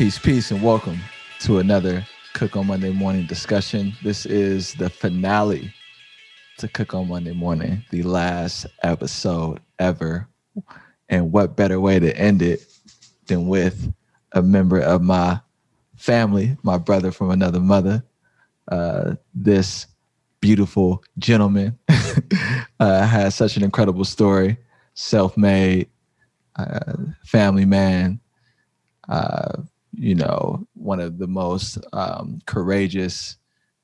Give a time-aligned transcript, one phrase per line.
[0.00, 0.98] Peace, peace, and welcome
[1.40, 3.92] to another Cook on Monday morning discussion.
[4.02, 5.74] This is the finale
[6.56, 10.26] to Cook on Monday morning, the last episode ever.
[11.10, 12.64] And what better way to end it
[13.26, 13.92] than with
[14.32, 15.38] a member of my
[15.96, 18.02] family, my brother from another mother,
[18.72, 19.86] uh, this
[20.40, 21.78] beautiful gentleman
[22.80, 24.56] uh, has such an incredible story,
[24.94, 25.90] self-made,
[26.56, 28.18] uh, family man,
[29.10, 29.60] uh,
[29.92, 33.36] you know, one of the most um, courageous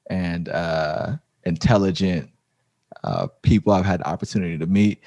[0.08, 2.30] and uh, intelligent
[3.04, 5.02] uh, people I've had the opportunity to meet.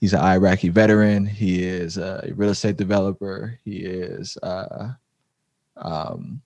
[0.00, 1.26] He's an Iraqi veteran.
[1.26, 3.58] He is a real estate developer.
[3.64, 4.92] He is uh,
[5.76, 6.40] um,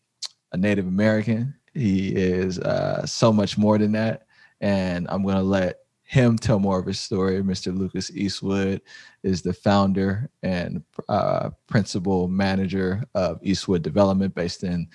[0.53, 1.55] a Native American.
[1.73, 4.27] He is uh, so much more than that.
[4.61, 7.43] And I'm going to let him tell more of his story.
[7.43, 7.77] Mr.
[7.77, 8.83] Lucas Eastwood
[9.23, 14.87] is the founder and uh, principal manager of Eastwood Development based in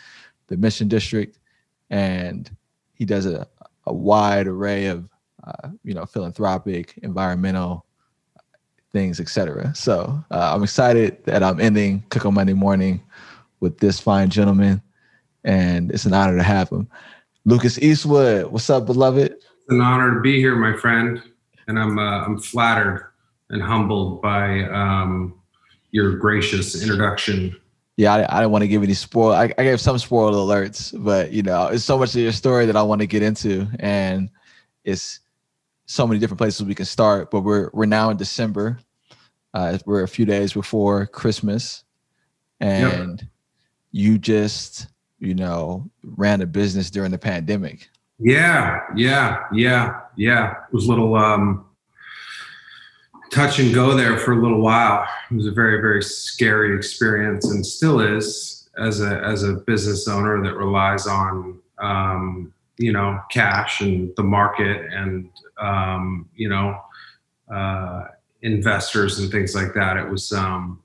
[0.48, 1.40] the Mission District.
[1.90, 2.50] And
[2.94, 3.48] he does a,
[3.88, 5.10] a wide array of,
[5.44, 7.86] uh, you know, philanthropic, environmental
[8.92, 9.74] things, etc.
[9.76, 13.02] So uh, I'm excited that I'm ending Cook on Monday morning
[13.60, 14.82] with this fine gentleman,
[15.44, 16.88] and it's an honor to have him.
[17.46, 19.36] Lucas Eastwood, what's up, beloved?
[19.70, 21.22] It's an honor to be here, my friend,
[21.68, 23.12] and I'm uh, I'm flattered
[23.52, 25.40] and humbled by um,
[25.92, 27.56] your gracious introduction.
[27.96, 29.32] Yeah, I, I didn't want to give any spoil.
[29.32, 32.66] I, I gave some spoiled alerts, but you know, it's so much of your story
[32.66, 34.32] that I want to get into, and
[34.86, 35.20] it's
[35.86, 37.30] so many different places we can start.
[37.30, 38.80] But we're we're now in December.
[39.54, 41.84] Uh, we're a few days before Christmas,
[42.60, 43.30] and yep.
[43.92, 44.88] you just
[45.20, 47.88] you know ran a business during the pandemic.
[48.20, 50.52] Yeah, yeah, yeah, yeah.
[50.52, 51.66] It was a little um,
[53.32, 55.08] touch and go there for a little while.
[55.32, 60.08] It was a very, very scary experience, and still is as a as a business
[60.08, 66.78] owner that relies on um, you know cash and the market and um, you know
[67.54, 68.06] uh,
[68.42, 69.96] investors and things like that.
[69.96, 70.84] It was um,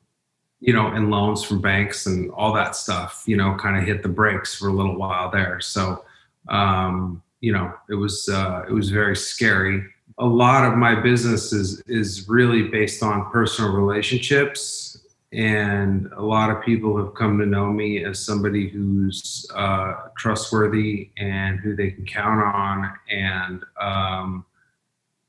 [0.60, 3.24] you know and loans from banks and all that stuff.
[3.26, 5.60] You know, kind of hit the brakes for a little while there.
[5.60, 6.04] So
[6.48, 9.84] um, you know, it was uh, it was very scary.
[10.16, 14.98] A lot of my business is is really based on personal relationships
[15.34, 21.10] and a lot of people have come to know me as somebody who's uh, trustworthy
[21.18, 24.46] and who they can count on and um,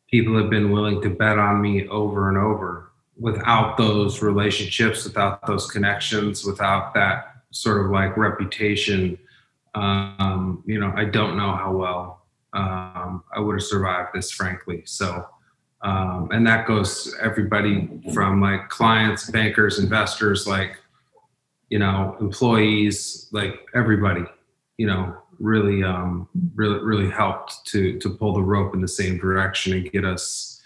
[0.10, 5.46] people have been willing to bet on me over and over without those relationships without
[5.48, 9.18] those connections without that sort of like reputation
[9.76, 12.26] um, you know i don't know how well
[12.56, 14.84] um, I would have survived this, frankly.
[14.86, 15.28] So,
[15.82, 20.78] um, and that goes everybody from like clients, bankers, investors, like,
[21.70, 24.24] you know, employees, like everybody,
[24.78, 29.18] you know, really, um, really, really helped to, to pull the rope in the same
[29.18, 30.62] direction and get us,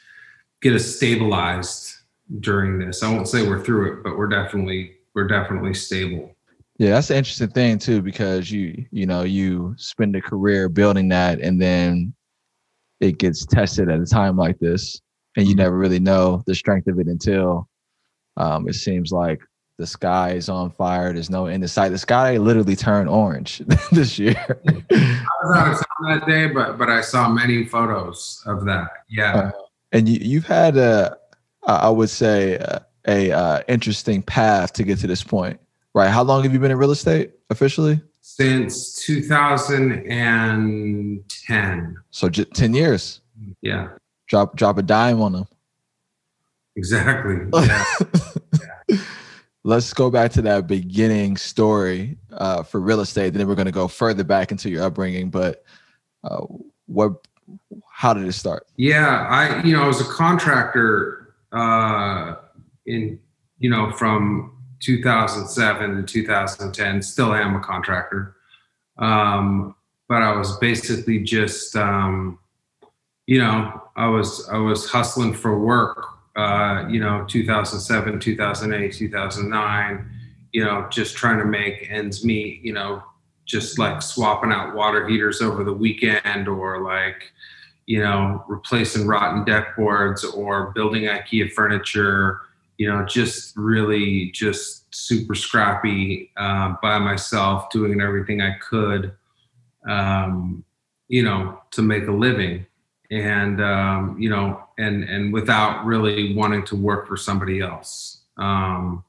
[0.62, 1.96] get us stabilized
[2.40, 3.02] during this.
[3.02, 6.36] I won't say we're through it, but we're definitely, we're definitely stable.
[6.80, 11.10] Yeah, that's an interesting thing too, because you you know you spend a career building
[11.10, 12.14] that, and then
[13.02, 15.02] it gets tested at a time like this,
[15.36, 15.64] and you mm-hmm.
[15.64, 17.68] never really know the strength of it until
[18.38, 19.42] um, it seems like
[19.78, 21.12] the sky is on fire.
[21.12, 21.90] There's no end in sight.
[21.90, 23.62] The sky literally turned orange
[23.92, 24.62] this year.
[24.90, 28.88] I was out of town that day, but but I saw many photos of that.
[29.10, 29.52] Yeah, uh,
[29.92, 31.18] and you you've had a
[31.68, 35.60] I would say a, a uh, interesting path to get to this point
[35.94, 36.10] Right.
[36.10, 38.02] How long have you been in real estate officially?
[38.22, 41.96] Since 2010.
[42.12, 43.20] So j- 10 years.
[43.62, 43.90] Yeah.
[44.28, 45.48] Drop drop a dime on them.
[46.76, 47.38] Exactly.
[47.54, 47.84] Yeah.
[48.88, 48.98] yeah.
[49.64, 53.34] Let's go back to that beginning story uh, for real estate.
[53.34, 55.30] Then we're going to go further back into your upbringing.
[55.30, 55.64] But
[56.24, 56.46] uh,
[56.86, 57.14] what?
[57.92, 58.68] How did it start?
[58.78, 62.36] Yeah, I you know I was a contractor uh,
[62.86, 63.20] in
[63.58, 67.02] you know from 2007 and 2010.
[67.02, 68.36] Still am a contractor,
[68.98, 69.76] um,
[70.08, 72.40] but I was basically just, um,
[73.28, 76.06] you know, I was I was hustling for work.
[76.36, 80.10] Uh, you know, 2007, 2008, 2009.
[80.52, 82.62] You know, just trying to make ends meet.
[82.64, 83.04] You know,
[83.46, 87.32] just like swapping out water heaters over the weekend, or like,
[87.86, 92.42] you know, replacing rotten deck boards, or building IKEA furniture
[92.80, 99.12] you know, just really just super scrappy uh, by myself, doing everything I could,
[99.88, 100.64] um,
[101.10, 102.66] you know, to make a living,
[103.12, 108.22] and um, you know, and and without really wanting to work for somebody else.
[108.38, 109.04] Um,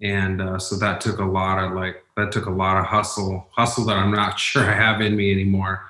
[0.00, 3.46] and uh, so that took a lot of like that took a lot of hustle
[3.52, 5.86] hustle that i'm not sure i have in me anymore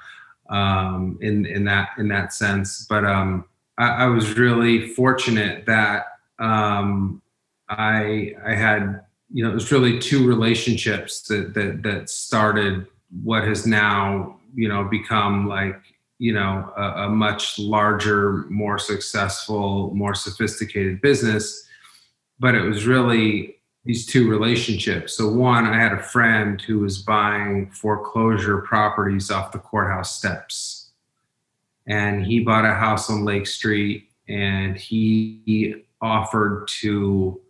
[0.50, 3.46] um, in in that in that sense but um,
[3.78, 6.04] I, I, was really fortunate that
[6.38, 7.20] um,
[7.68, 9.00] i i had
[9.32, 12.86] you know it was really two relationships that that that started
[13.22, 15.80] what has now you know become like
[16.18, 21.66] you know a, a much larger more successful more sophisticated business
[22.38, 25.16] but it was really these two relationships.
[25.16, 30.90] So one, I had a friend who was buying foreclosure properties off the courthouse steps.
[31.86, 37.40] And he bought a house on Lake Street and he offered to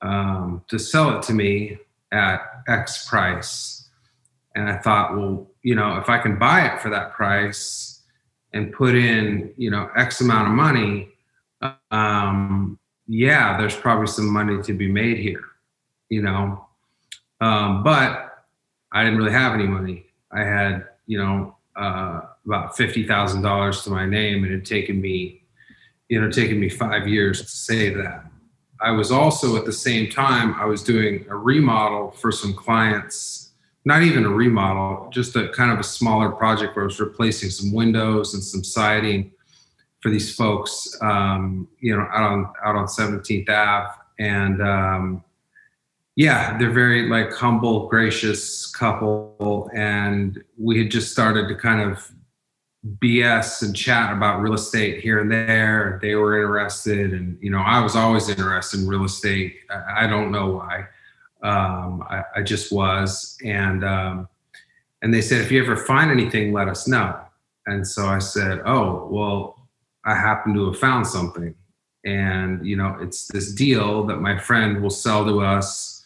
[0.00, 1.78] um, to sell it to me
[2.12, 3.88] at X price.
[4.54, 8.02] And I thought, well, you know, if I can buy it for that price
[8.52, 11.08] and put in, you know, X amount of money,
[11.90, 15.44] um, yeah, there's probably some money to be made here
[16.08, 16.66] you know.
[17.40, 18.44] Um, but
[18.92, 20.06] I didn't really have any money.
[20.32, 24.64] I had, you know, uh, about fifty thousand dollars to my name, and it had
[24.64, 25.42] taken me,
[26.08, 28.24] you know, taken me five years to say that.
[28.80, 33.52] I was also at the same time I was doing a remodel for some clients,
[33.84, 37.50] not even a remodel, just a kind of a smaller project where I was replacing
[37.50, 39.32] some windows and some siding
[40.00, 43.90] for these folks, um, you know, out on out on 17th Ave,
[44.20, 45.24] and um,
[46.14, 52.10] yeah, they're very like humble, gracious couple, and we had just started to kind of
[52.86, 55.98] BS and chat about real estate here and there.
[56.00, 59.56] They were interested, and you know, I was always interested in real estate.
[59.70, 60.86] I, I don't know why.
[61.42, 64.28] Um, I, I, just was, and um,
[65.02, 67.18] and they said, if you ever find anything, let us know.
[67.66, 69.68] And so I said, oh well,
[70.04, 71.54] I happen to have found something,
[72.04, 75.98] and you know, it's this deal that my friend will sell to us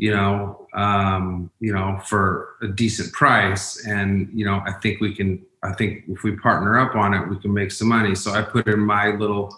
[0.00, 3.86] you know, um, you know, for a decent price.
[3.86, 7.28] And, you know, I think we can, I think if we partner up on it,
[7.28, 8.14] we can make some money.
[8.14, 9.54] So I put in my little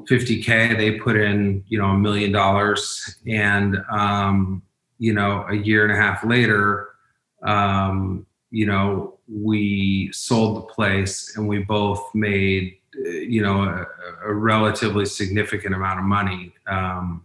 [0.00, 3.16] 50K, they put in, you know, a million dollars.
[3.26, 4.62] And, um,
[4.98, 6.88] you know, a year and a half later,
[7.44, 13.86] um, you know, we sold the place and we both made, you know, a,
[14.28, 16.52] a relatively significant amount of money.
[16.66, 17.24] Um,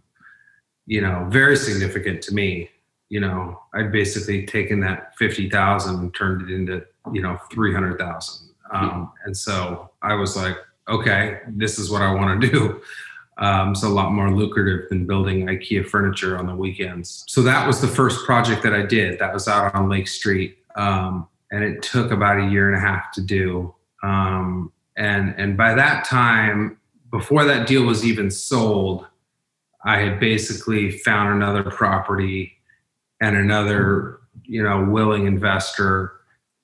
[0.86, 2.70] you know, very significant to me.
[3.10, 7.72] You know, I'd basically taken that fifty thousand and turned it into you know three
[7.72, 10.56] hundred thousand, um, and so I was like,
[10.88, 12.82] okay, this is what I want to do.
[13.38, 17.24] Um, it's a lot more lucrative than building IKEA furniture on the weekends.
[17.28, 19.20] So that was the first project that I did.
[19.20, 22.80] That was out on Lake Street, um, and it took about a year and a
[22.80, 23.74] half to do.
[24.02, 26.78] Um, and and by that time,
[27.10, 29.06] before that deal was even sold,
[29.84, 32.54] I had basically found another property
[33.20, 36.12] and another, you know, willing investor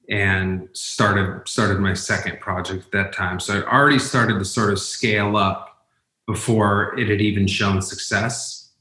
[0.09, 3.41] and started started my second project at that time.
[3.41, 5.87] So I'd already started to sort of scale up
[6.27, 8.73] before it had even shown success.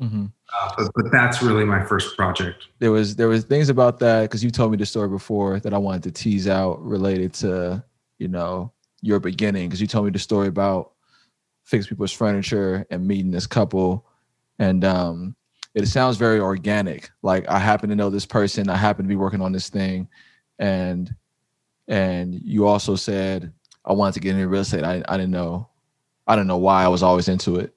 [0.00, 0.26] Mm-hmm.
[0.58, 2.68] Uh, but, but that's really my first project.
[2.78, 5.74] There was there was things about that because you told me the story before that
[5.74, 7.82] I wanted to tease out related to
[8.18, 10.92] you know your beginning because you told me the story about
[11.64, 14.06] fix people's furniture and meeting this couple
[14.58, 15.36] and um
[15.74, 19.16] it sounds very organic like i happen to know this person i happen to be
[19.16, 20.08] working on this thing
[20.58, 21.14] and
[21.88, 23.52] and you also said
[23.84, 24.84] i wanted to get into real estate.
[24.84, 25.68] I, I didn't know
[26.26, 27.72] i didn't know why i was always into it.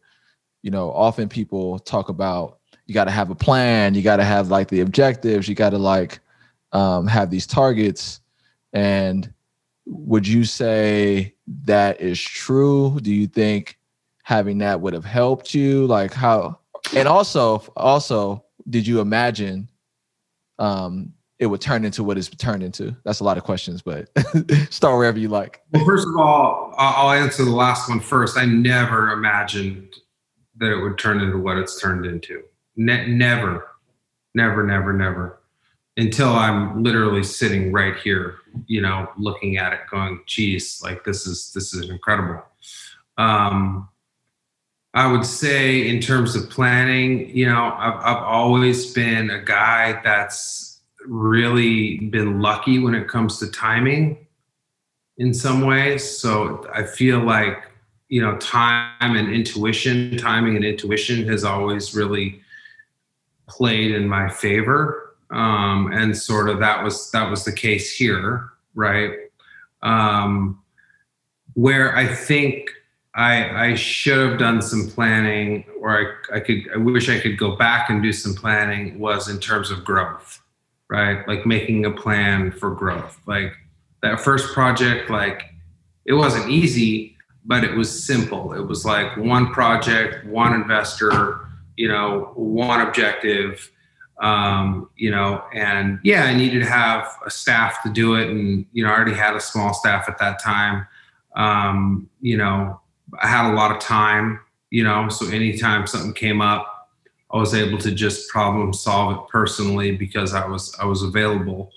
[0.62, 4.24] You know often people talk about you got to have a plan you got to
[4.24, 6.20] have like the objectives you got to like
[6.72, 8.22] um, have these targets.
[8.74, 9.32] And
[9.86, 11.34] would you say
[11.66, 13.00] that is true?
[13.02, 13.80] Do you think
[14.24, 15.88] having that would have helped you?
[15.88, 16.60] Like how
[16.96, 19.70] and also also did you imagine
[20.60, 22.96] um it would turn into what it's turned into?
[23.06, 24.10] That's a lot of questions, but
[24.70, 25.62] start wherever you like.
[25.72, 28.38] Well, first of all, I'll answer the last one first.
[28.38, 29.96] I never imagined
[30.58, 32.44] that it would turn into what it's turned into.
[32.76, 33.68] Ne- never,
[34.36, 35.40] never, never, never.
[35.96, 38.36] Until I'm literally sitting right here,
[38.68, 42.42] you know, looking at it, going, "Geez, like this is this is incredible."
[43.18, 43.90] Um,
[44.94, 50.02] I would say, in terms of planning, you know, I've, I've always been a guy
[50.04, 50.69] that's
[51.06, 54.28] really been lucky when it comes to timing
[55.18, 56.20] in some ways.
[56.20, 57.64] So I feel like,
[58.08, 62.42] you know, time and intuition, timing and intuition has always really
[63.48, 65.16] played in my favor.
[65.32, 69.12] Um, and sort of that was that was the case here, right?
[69.84, 70.64] Um,
[71.54, 72.72] where I think
[73.14, 76.70] I, I should have done some planning, or I, I could.
[76.74, 78.98] I wish I could go back and do some planning.
[78.98, 80.42] Was in terms of growth,
[80.90, 81.28] right?
[81.28, 83.20] Like making a plan for growth.
[83.26, 83.54] Like
[84.02, 85.44] that first project, like
[86.06, 87.16] it wasn't easy,
[87.46, 88.54] but it was simple.
[88.54, 91.42] It was like one project, one investor,
[91.78, 93.72] you know, one objective,
[94.22, 98.66] um, you know, and yeah, I needed to have a staff to do it, and
[98.74, 100.86] you know, I already had a small staff at that time.
[101.36, 102.82] Um, you know,
[103.22, 104.42] I had a lot of time,
[104.72, 106.79] you know, so anytime something came up,
[107.32, 111.72] I was able to just problem solve it personally because I was I was available.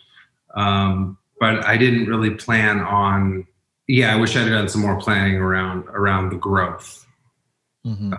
[0.54, 3.46] Um, but I didn't really plan on.
[3.88, 7.06] Yeah, I wish I'd done some more planning around around the growth.
[7.86, 8.12] Mm-hmm.
[8.12, 8.16] Uh,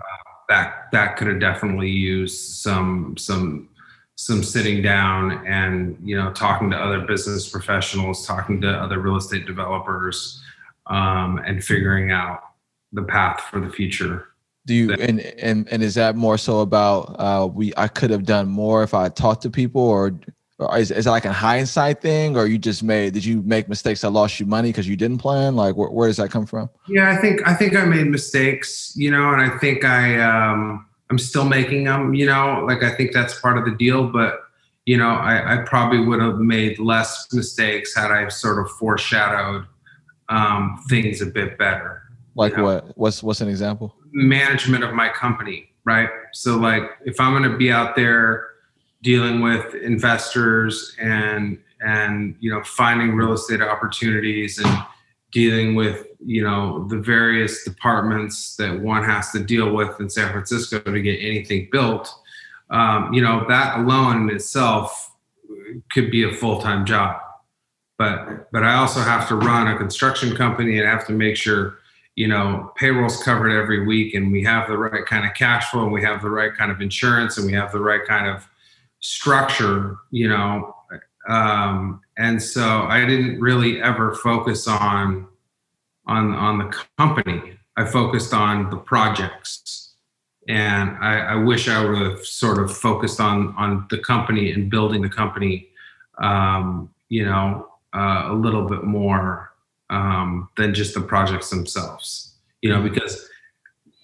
[0.48, 3.68] that that could have definitely used some some
[4.16, 9.16] some sitting down and you know talking to other business professionals, talking to other real
[9.16, 10.42] estate developers,
[10.86, 12.42] um, and figuring out
[12.92, 14.28] the path for the future.
[14.66, 18.24] Do you and and and is that more so about uh, we I could have
[18.24, 20.18] done more if I talked to people or,
[20.58, 23.68] or is is it like a hindsight thing or you just made did you make
[23.68, 26.46] mistakes that lost you money because you didn't plan like where, where does that come
[26.46, 26.70] from?
[26.88, 30.86] Yeah, I think I think I made mistakes, you know, and I think I um
[31.10, 34.40] I'm still making them, you know, like I think that's part of the deal, but
[34.86, 39.66] you know, I, I probably would have made less mistakes had I sort of foreshadowed
[40.28, 42.02] um, things a bit better.
[42.34, 42.64] Like you know?
[42.64, 42.98] what?
[42.98, 43.94] What's what's an example?
[44.12, 46.08] Management of my company, right?
[46.32, 48.48] So like if I'm going to be out there
[49.02, 54.84] dealing with investors and and you know finding real estate opportunities and
[55.30, 60.30] dealing with you know the various departments that one has to deal with in San
[60.32, 62.12] Francisco to get anything built,
[62.70, 65.12] um, you know that alone in itself
[65.92, 67.20] could be a full time job.
[67.98, 71.36] But but I also have to run a construction company and I have to make
[71.36, 71.78] sure
[72.16, 75.82] you know payroll's covered every week and we have the right kind of cash flow
[75.82, 78.46] and we have the right kind of insurance and we have the right kind of
[79.00, 80.74] structure you know
[81.28, 85.26] um, and so i didn't really ever focus on
[86.06, 87.58] on on the company.
[87.76, 89.94] I focused on the projects.
[90.46, 94.70] And i, I wish i would have sort of focused on on the company and
[94.70, 95.68] building the company
[96.22, 99.53] um, you know uh, a little bit more
[99.90, 102.34] um, than just the projects themselves.
[102.62, 103.28] You know, because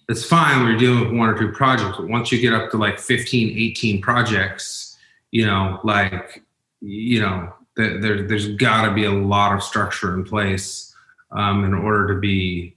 [0.09, 2.71] it's fine when you're dealing with one or two projects, but once you get up
[2.73, 4.99] to like 15, 18 projects,
[5.31, 6.43] you know, like,
[6.81, 10.95] you know, there, there's got to be a lot of structure in place
[11.31, 12.75] um, in order to be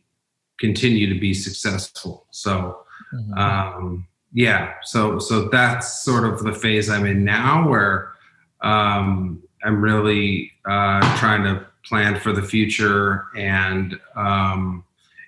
[0.60, 2.26] continue to be successful.
[2.32, 2.84] So,
[3.14, 3.34] mm-hmm.
[3.34, 8.14] um, yeah, so so that's sort of the phase I'm in now, where
[8.62, 14.84] um, I'm really uh, trying to plan for the future and um,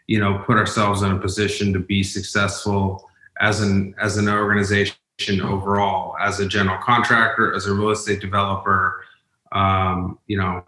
[0.07, 3.09] you know put ourselves in a position to be successful
[3.41, 4.95] as an as an organization
[5.41, 9.05] overall as a general contractor as a real estate developer
[9.55, 10.63] um, you know.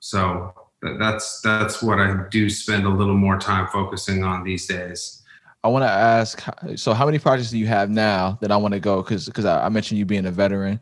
[0.00, 0.52] So
[1.00, 5.22] that's that's what i do spend a little more time focusing on these days.
[5.64, 6.44] I want to ask
[6.76, 9.02] so how many projects do you have now that i want to go?
[9.02, 10.78] Because because I, I mentioned you being a veteran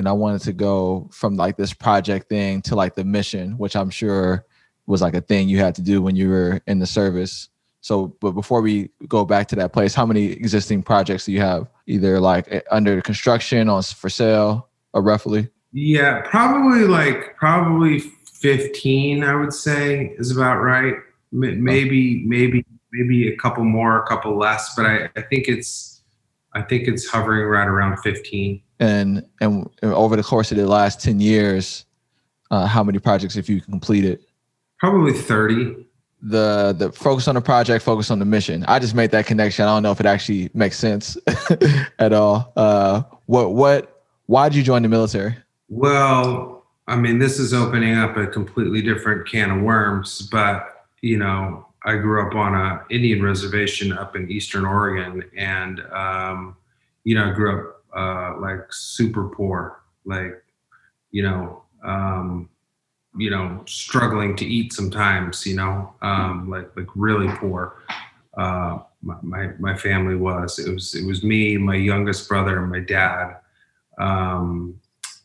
[0.00, 3.76] and I wanted to go from like this project thing to like the mission, which
[3.76, 4.46] I'm sure
[4.86, 7.50] was like a thing you had to do when you were in the service.
[7.82, 11.42] So, but before we go back to that place, how many existing projects do you
[11.42, 15.48] have, either like eh, under construction or for sale, or roughly?
[15.74, 19.22] Yeah, probably like probably 15.
[19.22, 20.94] I would say is about right.
[21.30, 25.89] Maybe, maybe, maybe a couple more, a couple less, but I, I think it's,
[26.52, 31.00] I think it's hovering right around 15 and and over the course of the last
[31.00, 31.84] 10 years
[32.50, 34.20] uh, how many projects have you completed?
[34.78, 35.86] Probably 30
[36.22, 38.62] the the focus on the project focus on the mission.
[38.68, 39.64] I just made that connection.
[39.64, 41.16] I don't know if it actually makes sense
[41.98, 42.52] at all.
[42.56, 45.34] Uh, what what why did you join the military?
[45.68, 51.16] Well i mean this is opening up a completely different can of worms but you
[51.16, 56.56] know i grew up on a indian reservation up in eastern oregon and um,
[57.04, 60.42] you know i grew up uh, like super poor, like
[61.10, 62.48] you know, um,
[63.16, 67.82] you know, struggling to eat sometimes, you know, um, like like really poor.
[68.36, 72.80] Uh, my, my, family was it was it was me, my youngest brother, and my
[72.80, 73.36] dad,
[73.98, 74.78] um,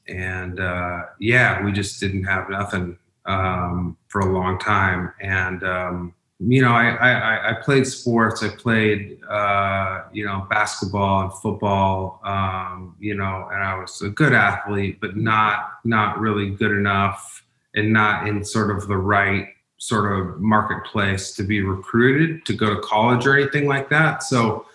[0.08, 6.14] and uh, yeah, we just didn't have nothing um, for a long time, and um,
[6.40, 8.44] you know, I, I, I played sports.
[8.44, 12.20] I played, uh, you know, basketball and football.
[12.24, 17.44] Um, you know, and I was a good athlete, but not not really good enough,
[17.76, 22.74] and not in sort of the right sort of marketplace to be recruited to go
[22.74, 24.24] to college or anything like that.
[24.24, 24.66] So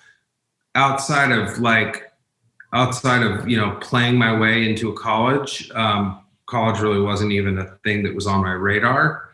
[0.75, 2.11] outside of like
[2.73, 7.59] outside of you know playing my way into a college, um, college really wasn't even
[7.59, 9.29] a thing that was on my radar.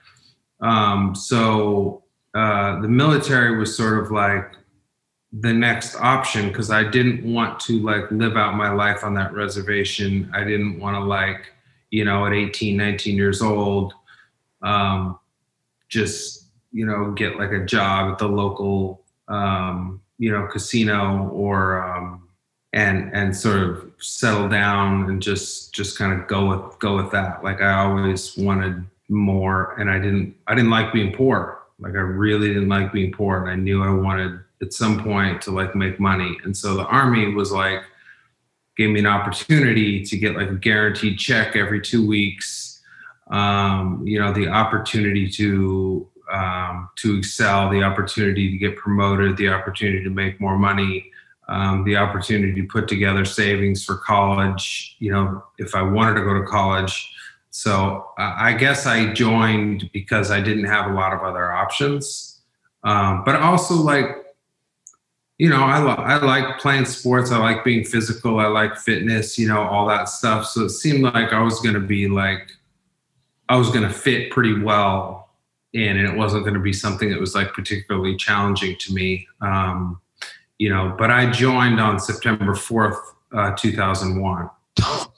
[0.61, 2.03] Um, so
[2.37, 4.53] uh, the military was sort of like
[5.33, 9.33] the next option because I didn't want to like live out my life on that
[9.33, 10.31] reservation.
[10.35, 11.51] I didn't want to like,
[11.91, 13.95] you know, at 18, 19 years old,
[14.61, 15.19] um,
[15.89, 21.83] just, you know, get like a job at the local, um, you know, casino or,
[21.83, 22.29] um,
[22.75, 27.11] and, and sort of settle down and just, just kind of go with, go with
[27.13, 27.43] that.
[27.43, 31.63] Like I always wanted more and I didn't, I didn't like being poor.
[31.79, 35.43] Like I really didn't like being poor and I knew I wanted at some point
[35.43, 36.37] to like make money.
[36.45, 37.83] And so the army was like,
[38.77, 42.83] gave me an opportunity to get like a guaranteed check every two weeks.
[43.29, 49.49] Um, you know, the opportunity to um, to excel, the opportunity to get promoted, the
[49.49, 51.11] opportunity to make more money,
[51.49, 54.97] um, the opportunity to put together savings for college.
[54.99, 57.13] You know, if I wanted to go to college.
[57.57, 62.43] So uh, I guess I joined because I didn't have a lot of other options.
[62.85, 64.27] Um, but also like
[65.39, 67.31] you know, I, lo- I like playing sports.
[67.31, 68.41] I like being physical.
[68.41, 70.47] I like fitness, you know, all that stuff.
[70.47, 72.51] So it seemed like I was going to be like,
[73.49, 75.31] I was going to fit pretty well
[75.75, 79.29] in, and it wasn't going to be something that was like particularly challenging to me.
[79.43, 80.01] Um,
[80.59, 82.99] you know, but I joined on September 4th,
[83.33, 84.49] uh, 2001.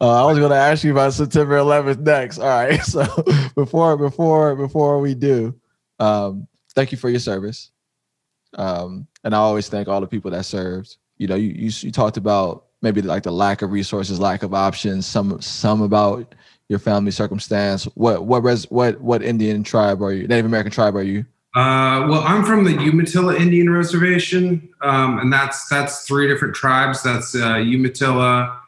[0.00, 2.38] Uh, I was going to ask you about September 11th next.
[2.38, 2.80] All right.
[2.84, 3.06] So
[3.54, 5.54] before, before, before we do,
[5.98, 7.70] um, thank you for your service.
[8.54, 10.96] Um, and I always thank all the people that served.
[11.16, 14.52] You know, you, you you talked about maybe like the lack of resources, lack of
[14.52, 16.34] options, some some about
[16.68, 17.84] your family circumstance.
[17.94, 20.26] What what res what what Indian tribe are you?
[20.26, 21.24] Native American tribe are you?
[21.54, 27.02] Uh, well, I'm from the Umatilla Indian Reservation, um, and that's that's three different tribes.
[27.02, 28.60] That's uh, Umatilla,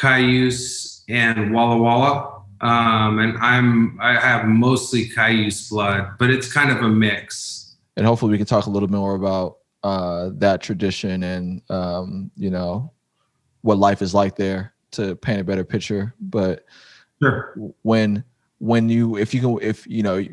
[0.00, 2.42] Cayuse, and Walla Walla.
[2.62, 7.76] Um, and I'm I have mostly Cayuse blood, but it's kind of a mix.
[7.96, 12.30] And hopefully, we can talk a little bit more about uh, that tradition and um,
[12.36, 12.92] you know
[13.62, 16.14] what life is like there to paint a better picture.
[16.20, 16.64] But
[17.22, 17.54] sure.
[17.82, 18.24] when
[18.58, 20.24] when you if you can if you know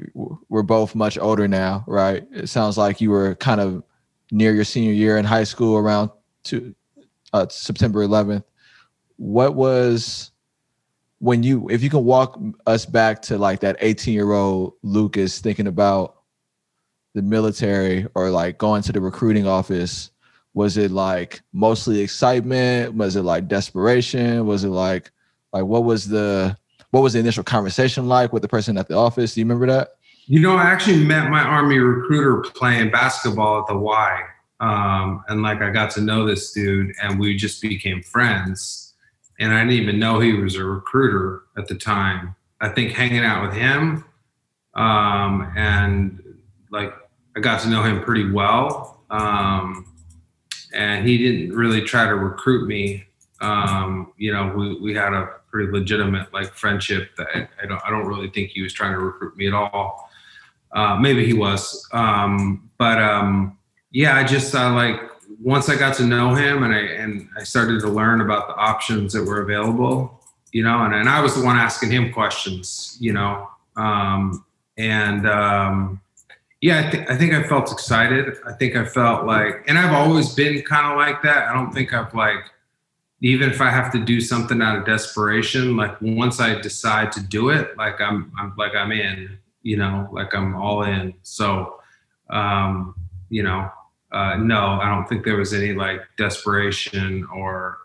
[0.50, 2.26] we're both much older now, right?
[2.32, 3.84] It sounds like you were kind of
[4.32, 6.12] near your senior year in high school around
[6.46, 6.76] to
[7.34, 8.44] uh, September 11th.
[9.18, 10.32] What was
[11.20, 15.40] when you if you can walk us back to like that 18 year old Lucas
[15.40, 16.18] thinking about
[17.14, 20.12] the military or like going to the recruiting office
[20.54, 22.96] was it like mostly excitement?
[22.96, 24.48] Was it like desperation?
[24.48, 25.12] Was it like
[25.54, 26.58] like what was the
[26.90, 29.36] what was the initial conversation like with the person at the office?
[29.36, 29.90] Do you remember that?
[30.26, 34.24] You know i actually met my army recruiter playing basketball at the y
[34.60, 38.87] um, and like i got to know this dude and we just became friends
[39.40, 43.24] and i didn't even know he was a recruiter at the time i think hanging
[43.24, 44.04] out with him
[44.78, 46.24] um, and
[46.72, 46.94] like
[47.36, 49.04] I got to know him pretty well.
[49.10, 49.94] Um,
[50.74, 53.06] and he didn't really try to recruit me.
[53.42, 57.82] Um, you know, we, we had a pretty legitimate like friendship that I, I, don't,
[57.86, 60.10] I don't really think he was trying to recruit me at all.
[60.72, 61.88] Uh, maybe he was.
[61.92, 63.58] Um, but um,
[63.92, 65.00] yeah, I just uh, like
[65.42, 68.56] once I got to know him and I, and I started to learn about the
[68.56, 70.22] options that were available,
[70.52, 74.46] you know, and, and I was the one asking him questions, you know, um,
[74.78, 76.02] and, um,
[76.62, 78.36] yeah, I, th- I think I felt excited.
[78.48, 81.48] I think I felt like, and I've always been kind of like that.
[81.50, 82.50] I don't think I've like,
[83.22, 87.22] even if I have to do something out of desperation, like once I decide to
[87.22, 91.14] do it, like I'm, I'm like I'm in, you know, like I'm all in.
[91.22, 91.80] So,
[92.30, 92.96] um,
[93.30, 93.70] you know,
[94.12, 97.78] uh, no, I don't think there was any like desperation or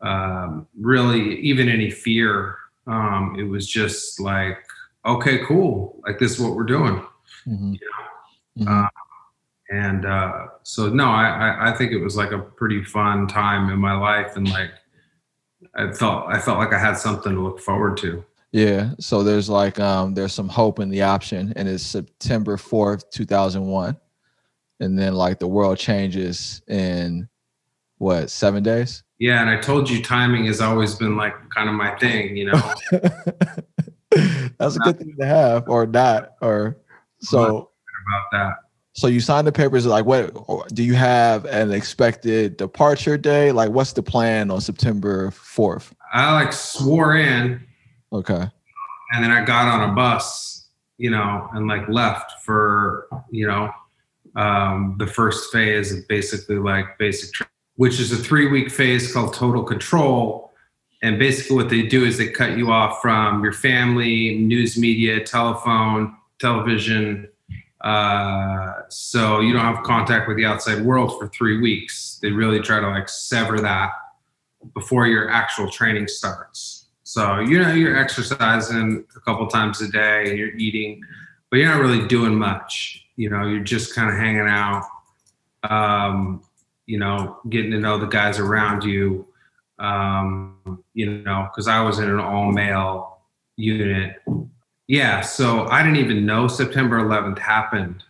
[0.00, 2.56] um, really even any fear.
[2.86, 4.58] Um, it was just like,
[5.04, 7.04] okay, cool, like this is what we're doing.
[7.46, 7.72] Mm-hmm.
[7.72, 8.64] You know?
[8.64, 8.84] Mm-hmm.
[8.84, 8.88] Uh,
[9.68, 13.80] and uh, so, no, I, I think it was like a pretty fun time in
[13.80, 14.70] my life, and like
[15.74, 18.24] I felt I felt like I had something to look forward to.
[18.52, 18.90] Yeah.
[19.00, 23.24] So there's like um there's some hope in the option, and it's September fourth, two
[23.24, 23.96] thousand one,
[24.80, 27.28] and then like the world changes in
[27.98, 29.02] what seven days.
[29.18, 32.46] Yeah, and I told you timing has always been like kind of my thing, you
[32.46, 32.74] know.
[34.58, 36.76] That's a good thing to have, or not, or
[37.20, 37.70] so
[38.08, 38.52] about that.
[38.92, 39.84] So you signed the papers.
[39.84, 40.32] Like, what
[40.74, 43.52] do you have an expected departure day?
[43.52, 45.94] Like, what's the plan on September fourth?
[46.12, 47.62] I like swore in.
[48.12, 48.46] Okay.
[49.12, 50.56] And then I got on a bus
[50.98, 53.70] you know, and like left for, you know,
[54.36, 57.30] um, the first phase of basically like basic,
[57.76, 60.52] which is a three week phase called total control.
[61.02, 65.24] And basically, what they do is they cut you off from your family, news media,
[65.24, 67.28] telephone, television.
[67.82, 72.18] Uh, so you don't have contact with the outside world for three weeks.
[72.22, 73.92] They really try to like sever that
[74.74, 76.86] before your actual training starts.
[77.04, 81.02] So you know you're exercising a couple times a day you're eating,
[81.50, 83.05] but you're not really doing much.
[83.16, 84.84] You know, you're just kind of hanging out.
[85.62, 86.42] Um,
[86.86, 89.26] you know, getting to know the guys around you.
[89.78, 93.18] Um, you know, because I was in an all male
[93.56, 94.16] unit.
[94.88, 98.04] Yeah, so I didn't even know September 11th happened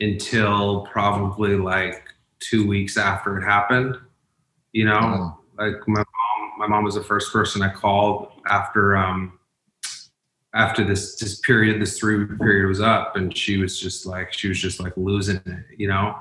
[0.00, 2.04] until probably like
[2.40, 3.96] two weeks after it happened.
[4.72, 5.38] You know, oh.
[5.58, 9.38] like my mom, my mom was the first person I called after um
[10.54, 14.32] after this this period, this three week period was up, and she was just like
[14.32, 16.16] she was just like losing it, you know.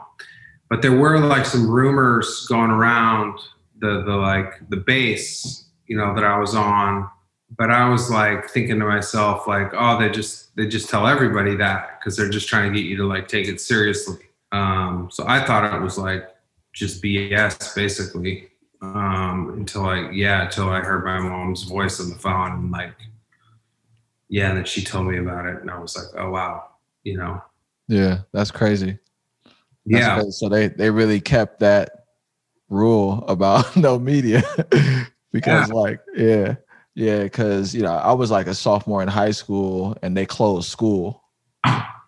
[0.69, 3.39] But there were like some rumors going around
[3.79, 7.09] the the like the base, you know, that I was on.
[7.57, 11.55] But I was like thinking to myself, like, oh, they just they just tell everybody
[11.55, 14.19] that because they're just trying to get you to like take it seriously.
[14.51, 16.29] Um, so I thought it was like
[16.73, 18.49] just BS basically
[18.81, 22.93] um, until I yeah until I heard my mom's voice on the phone and like
[24.29, 26.65] yeah, and then she told me about it, and I was like, oh wow,
[27.03, 27.41] you know.
[27.87, 28.99] Yeah, that's crazy.
[29.85, 30.15] That's yeah.
[30.15, 30.31] Crazy.
[30.31, 32.05] So they they really kept that
[32.69, 34.43] rule about no media
[35.31, 35.73] because yeah.
[35.73, 36.55] like yeah
[36.93, 40.69] yeah because you know I was like a sophomore in high school and they closed
[40.69, 41.23] school.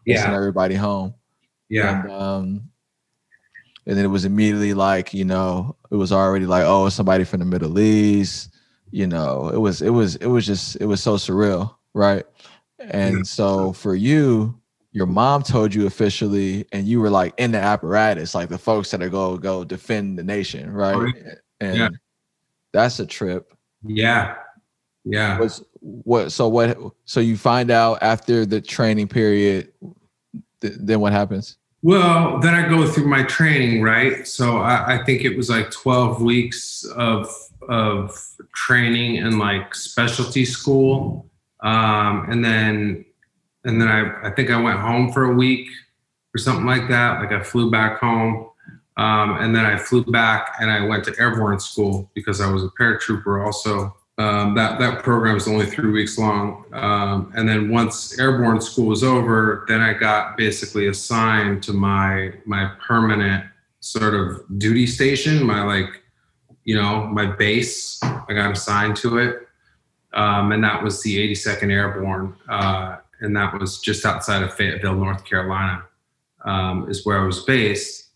[0.06, 0.24] Yeah.
[0.24, 1.14] Sent everybody home.
[1.70, 2.02] Yeah.
[2.02, 2.70] And, um,
[3.86, 7.40] and then it was immediately like you know it was already like oh somebody from
[7.40, 8.54] the Middle East.
[8.92, 12.26] You know it was it was it was just it was so surreal right?
[12.80, 14.60] And so for you,
[14.92, 18.92] your mom told you officially, and you were like in the apparatus, like the folks
[18.92, 20.96] that are go go defend the nation, right?
[20.96, 21.16] Oh, right.
[21.60, 21.90] And yeah.
[22.74, 23.54] that's a trip.
[23.84, 24.36] Yeah,
[25.06, 25.40] yeah.
[25.80, 26.32] What?
[26.32, 26.78] So what?
[27.06, 29.72] So you find out after the training period,
[30.60, 31.58] th- then what happens?
[31.84, 34.28] Well, then I go through my training, right?
[34.28, 37.34] So I, I think it was like twelve weeks of
[37.70, 38.14] of
[38.54, 41.31] training in like specialty school
[41.62, 43.06] um, and then
[43.64, 45.70] and then I, I think I went home for a week
[46.34, 47.20] or something like that.
[47.20, 48.50] Like I flew back home.
[48.98, 52.64] Um, and then I flew back and I went to airborne school because I was
[52.64, 53.96] a paratrooper also.
[54.18, 56.66] Um, that that program was only three weeks long.
[56.74, 62.34] Um, and then once airborne school was over, then I got basically assigned to my
[62.46, 63.46] my permanent
[63.80, 66.04] sort of duty station, my like,
[66.66, 68.00] you know, my base.
[68.04, 69.48] I got assigned to it
[70.14, 74.96] um, and that was the 82nd Airborne, uh, and that was just outside of Fayetteville,
[74.96, 75.84] North Carolina,
[76.46, 78.10] um, is where I was based.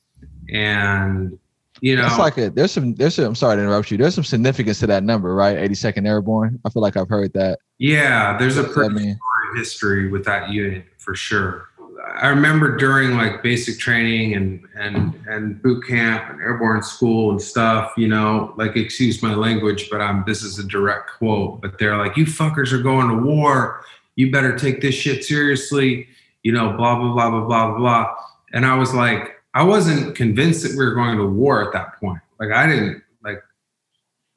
[0.49, 1.37] And
[1.81, 3.97] you know, it's like a there's some there's some, I'm sorry to interrupt you.
[3.97, 5.57] There's some significance to that number, right?
[5.57, 6.59] 82nd Airborne.
[6.65, 7.59] I feel like I've heard that.
[7.77, 9.15] Yeah, there's a pretty
[9.55, 11.69] history with that unit for sure.
[12.17, 17.41] I remember during like basic training and and and boot camp and airborne school and
[17.41, 21.77] stuff, you know, like excuse my language, but I'm this is a direct quote, but
[21.77, 23.83] they're like, You fuckers are going to war.
[24.15, 26.07] You better take this shit seriously,
[26.43, 28.15] you know, blah blah blah blah blah blah.
[28.53, 31.99] And I was like, I wasn't convinced that we were going to war at that
[31.99, 32.21] point.
[32.39, 33.41] Like I didn't like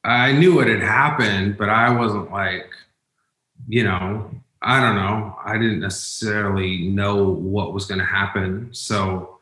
[0.03, 2.69] I knew what had happened, but I wasn't like,
[3.67, 4.29] you know,
[4.61, 5.37] I don't know.
[5.43, 8.69] I didn't necessarily know what was going to happen.
[8.71, 9.39] So,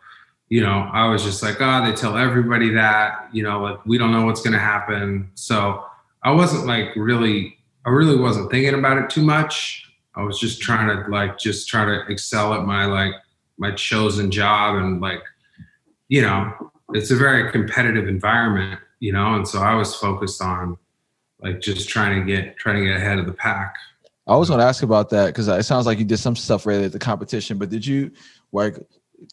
[0.50, 3.98] you know, I was just like, oh, they tell everybody that, you know, like we
[3.98, 5.32] don't know what's going to happen.
[5.34, 5.84] So
[6.24, 9.92] I wasn't like really, I really wasn't thinking about it too much.
[10.16, 13.14] I was just trying to like, just try to excel at my like,
[13.58, 15.22] my chosen job and like,
[16.10, 20.78] you know, it's a very competitive environment, you know, and so I was focused on
[21.42, 23.76] like just trying to get, trying to get ahead of the pack.
[24.28, 26.66] I was going to ask about that because it sounds like you did some stuff
[26.66, 28.12] related to the competition, but did you
[28.52, 28.78] like?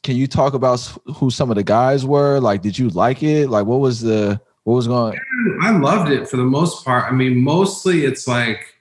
[0.03, 0.81] Can you talk about
[1.17, 2.41] who some of the guys were?
[2.41, 3.51] Like, did you like it?
[3.51, 5.19] Like, what was the what was going?
[5.63, 7.05] I loved it for the most part.
[7.05, 8.75] I mean, mostly it's like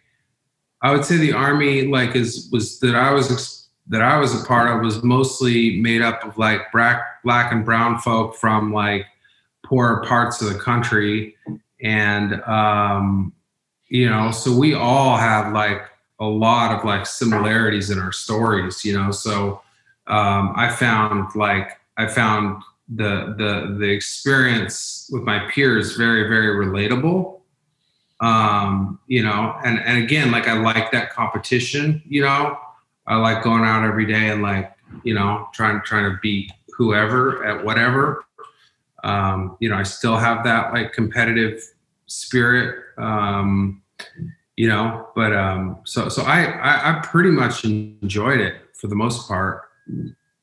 [0.82, 4.46] I would say the army like is was that I was that I was a
[4.46, 9.06] part of was mostly made up of like black black and brown folk from like
[9.64, 11.36] poorer parts of the country,
[11.82, 13.34] and um,
[13.90, 15.82] you know, so we all have like
[16.24, 19.12] a lot of like similarities in our stories, you know.
[19.12, 19.62] So
[20.08, 26.66] um, I found like I found the the the experience with my peers very very
[26.66, 27.40] relatable.
[28.22, 32.58] Um, you know, and and again, like I like that competition, you know.
[33.06, 34.72] I like going out every day and like
[35.04, 38.26] you know trying trying to beat whoever at whatever.
[39.04, 41.62] Um, you know, I still have that like competitive
[42.06, 42.82] spirit.
[42.98, 43.82] Um,
[44.56, 48.96] you know, but um, so so I, I I pretty much enjoyed it for the
[48.96, 49.64] most part.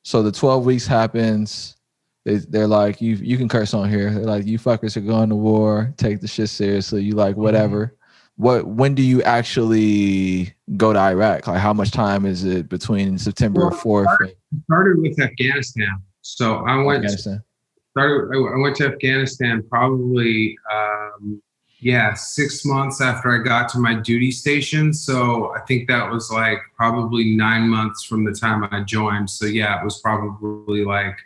[0.02, 1.76] So the 12 weeks happens.
[2.24, 4.10] They, they're like, you you can curse on here.
[4.10, 5.92] They're like, you fuckers are going to war.
[5.96, 7.02] Take the shit seriously.
[7.02, 7.96] You like whatever.
[8.36, 11.46] What when do you actually go to Iraq?
[11.46, 14.04] Like how much time is it between September Well, 4th?
[14.04, 16.02] started, started with Afghanistan.
[16.22, 17.42] So I went Afghanistan?
[17.90, 18.30] started.
[18.34, 21.42] I went to Afghanistan probably um,
[21.80, 24.92] yeah six months after I got to my duty station.
[24.92, 29.28] So I think that was like probably nine months from the time I joined.
[29.30, 31.16] So yeah, it was probably like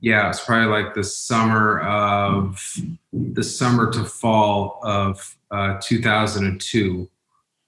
[0.00, 2.74] yeah, it was probably like the summer of
[3.12, 7.08] the summer to fall of uh, 2002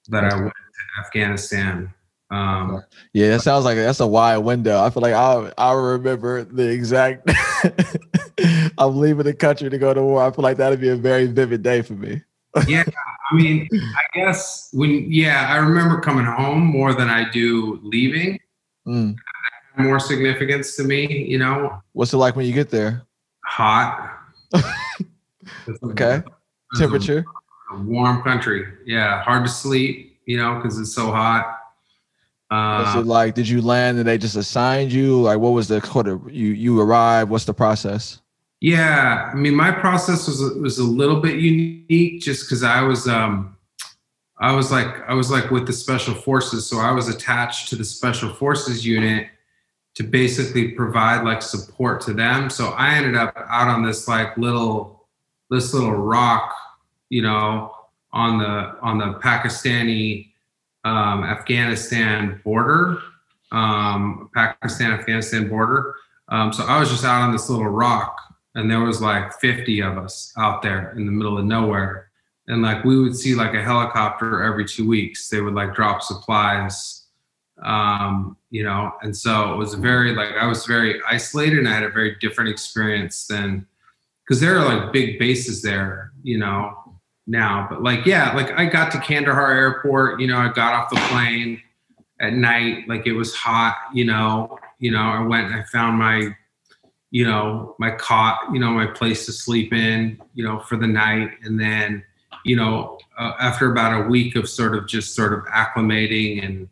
[0.09, 1.93] that I went to Afghanistan.
[2.31, 2.83] Um,
[3.13, 4.83] Yeah, that sounds like that's a wide window.
[4.83, 7.31] I feel like I I remember the exact.
[8.87, 10.23] I'm leaving the country to go to war.
[10.23, 12.23] I feel like that'd be a very vivid day for me.
[12.69, 12.85] yeah,
[13.31, 18.39] I mean, I guess when yeah, I remember coming home more than I do leaving.
[18.87, 19.17] Mm.
[19.79, 23.03] More significance to me, you know, What's it like when you get there?
[23.45, 24.19] hot.
[25.83, 26.25] Okay, a-
[26.79, 27.25] temperature.
[27.73, 28.65] a warm country.
[28.87, 31.59] Yeah, hard to sleep, you know, because it's so hot.
[32.49, 33.35] What's Uh, it like?
[33.35, 35.21] Did you land and they just assigned you?
[35.23, 36.21] Like, what was the quarter?
[36.29, 37.31] You you arrived.
[37.31, 38.21] What's the process?
[38.63, 43.09] Yeah, I mean, my process was was a little bit unique, just because I was
[43.09, 43.57] um,
[44.39, 47.77] I was like I was like with the special forces, so I was attached to
[47.77, 49.27] the special forces unit
[49.97, 52.49] to basically provide like support to them.
[52.49, 55.09] So I ended up out on this like little
[55.51, 56.55] this little rock,
[57.09, 57.75] you know,
[58.13, 60.31] on the on the Pakistani
[60.85, 63.01] um, Afghanistan border,
[63.51, 65.97] um, Pakistan Afghanistan border.
[66.29, 68.17] Um, so I was just out on this little rock,
[68.55, 72.11] and there was like 50 of us out there in the middle of nowhere,
[72.49, 75.29] and like we would see like a helicopter every two weeks.
[75.29, 77.07] They would like drop supplies,
[77.63, 81.75] um, you know, and so it was very like I was very isolated, and I
[81.75, 83.67] had a very different experience than
[84.25, 86.77] because there are like big bases there, you know,
[87.27, 87.67] now.
[87.69, 90.97] But like, yeah, like I got to Kandahar Airport, you know, I got off the
[91.11, 91.61] plane
[92.21, 95.99] at night, like it was hot, you know, you know, I went and I found
[95.99, 96.35] my,
[97.13, 100.87] you know, my cot, you know, my place to sleep in, you know, for the
[100.87, 101.31] night.
[101.43, 102.03] And then,
[102.45, 106.69] you know, uh, after about a week of sort of just sort of acclimating and,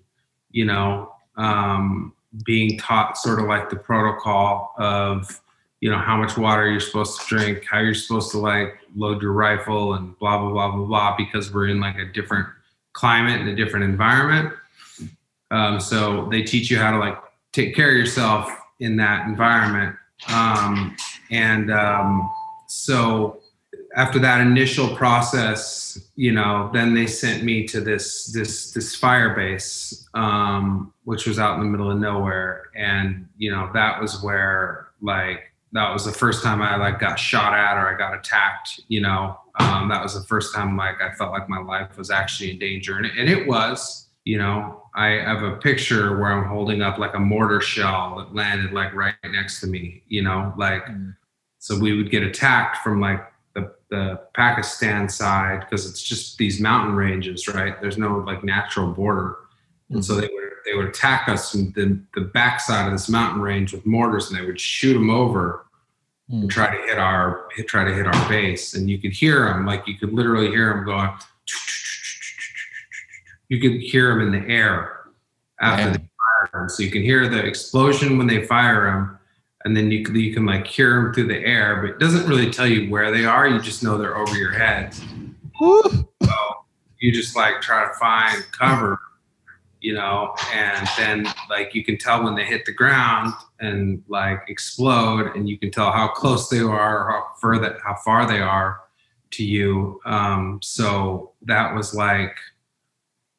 [0.51, 5.41] you know, um, being taught sort of like the protocol of,
[5.81, 9.23] you know how much water you're supposed to drink how you're supposed to like load
[9.23, 12.47] your rifle and blah blah blah blah blah because we're in like a different
[12.93, 14.53] climate and a different environment
[15.51, 17.17] um, so they teach you how to like
[17.53, 19.97] take care of yourself in that environment
[20.29, 20.97] um,
[21.31, 22.31] and um,
[22.67, 23.41] so
[23.97, 29.35] after that initial process you know then they sent me to this this this fire
[29.35, 34.23] base um, which was out in the middle of nowhere and you know that was
[34.23, 38.15] where like that was the first time I like got shot at or I got
[38.15, 38.81] attacked.
[38.89, 42.11] You know, um, that was the first time like I felt like my life was
[42.11, 44.09] actually in danger, and it, and it was.
[44.25, 48.35] You know, I have a picture where I'm holding up like a mortar shell that
[48.35, 50.03] landed like right next to me.
[50.09, 51.17] You know, like Mm.
[51.59, 56.61] so we would get attacked from like the the Pakistan side because it's just these
[56.61, 57.81] mountain ranges, right?
[57.81, 59.37] There's no like natural border,
[59.91, 63.41] and so they would they would attack us from the the backside of this mountain
[63.41, 65.67] range with mortars, and they would shoot them over
[66.31, 66.43] Mm.
[66.43, 68.75] and try to hit our hit, try to hit our base.
[68.75, 71.11] And you could hear them, like you could literally hear them going.
[73.51, 75.01] You can hear them in the air
[75.61, 75.93] after Man.
[75.93, 76.69] they fire them.
[76.71, 79.19] So you can hear the explosion when they fire them,
[79.65, 82.27] and then you can, you can like hear them through the air, but it doesn't
[82.27, 83.47] really tell you where they are.
[83.47, 84.95] You just know they're over your head
[85.61, 86.09] Woo.
[87.01, 88.99] you just like try to find cover,
[89.81, 94.41] you know, and then like you can tell when they hit the ground and like
[94.49, 98.41] explode, and you can tell how close they are or how further how far they
[98.41, 98.81] are
[99.33, 100.01] to you.
[100.07, 102.37] Um, so that was like,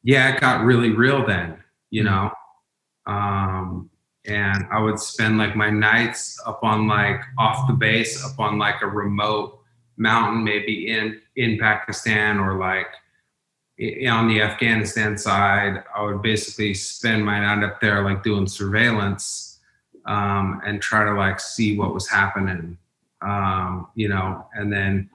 [0.02, 2.30] yeah, it got really real then, you know.
[3.06, 3.90] Um,
[4.24, 8.58] and I would spend like my nights up on like off the base, up on
[8.58, 9.58] like a remote
[9.96, 12.88] mountain, maybe in in Pakistan or like
[14.08, 19.58] on the Afghanistan side, I would basically spend my night up there, like doing surveillance,
[20.06, 22.78] um, and try to like see what was happening,
[23.22, 24.46] um, you know.
[24.54, 25.10] And then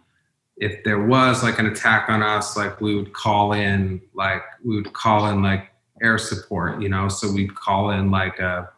[0.58, 4.76] if there was like an attack on us, like we would call in, like we
[4.76, 5.70] would call in like
[6.02, 6.82] air support.
[6.82, 8.70] You know, so we'd call in like a,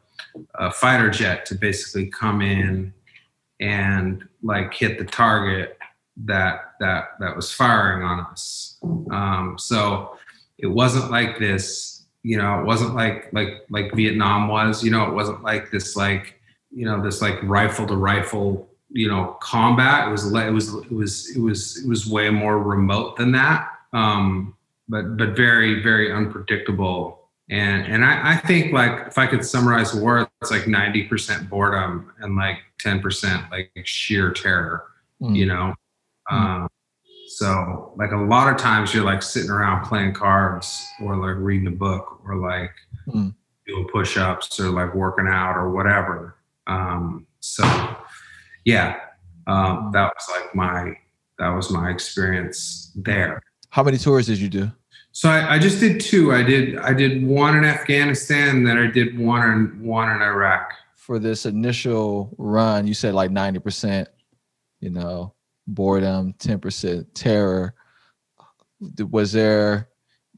[0.56, 2.94] a fighter jet to basically come in
[3.60, 5.78] and like hit the target
[6.26, 8.78] that that that was firing on us.
[9.12, 10.18] Um, so
[10.58, 15.06] it wasn't like this, you know, it wasn't like like like Vietnam was, you know,
[15.06, 16.36] it wasn't like this like
[16.72, 20.91] you know this like rifle to rifle you know combat it was it was it
[20.91, 24.56] was it was it was way more remote than that um
[24.88, 29.93] but but very very unpredictable and and I, I think like if i could summarize
[29.93, 34.86] war it's like 90% boredom and like 10% like sheer terror
[35.21, 35.36] mm.
[35.36, 35.73] you know
[36.32, 36.36] mm.
[36.36, 36.69] um
[37.28, 41.67] so like a lot of times you're like sitting around playing cards or like reading
[41.67, 42.71] a book or like
[43.08, 43.34] mm.
[43.67, 47.63] doing push-ups or like working out or whatever um so
[48.70, 49.00] yeah,
[49.48, 50.94] um, that was like my
[51.40, 53.42] that was my experience there.
[53.70, 54.72] How many tours did you do?
[55.12, 56.32] So I, I, just did two.
[56.34, 60.72] I did I did one in Afghanistan, then I did one in one in Iraq.
[60.96, 64.08] For this initial run, you said like ninety percent,
[64.82, 65.34] you know,
[65.66, 67.74] boredom, ten percent terror.
[69.10, 69.90] Was there?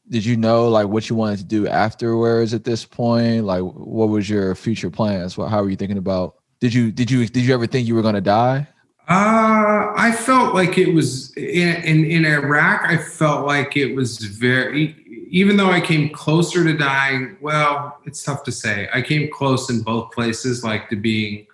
[0.07, 3.43] Did you know like what you wanted to do afterwards at this point?
[3.43, 5.37] Like, what was your future plans?
[5.37, 7.95] What, how were you thinking about did you did you did you ever think you
[7.95, 8.67] were going to die?
[9.09, 12.83] Uh, I felt like it was in, in, in Iraq.
[12.85, 14.95] I felt like it was very,
[15.29, 17.35] even though I came closer to dying.
[17.41, 18.87] Well, it's tough to say.
[18.93, 21.45] I came close in both places, like to being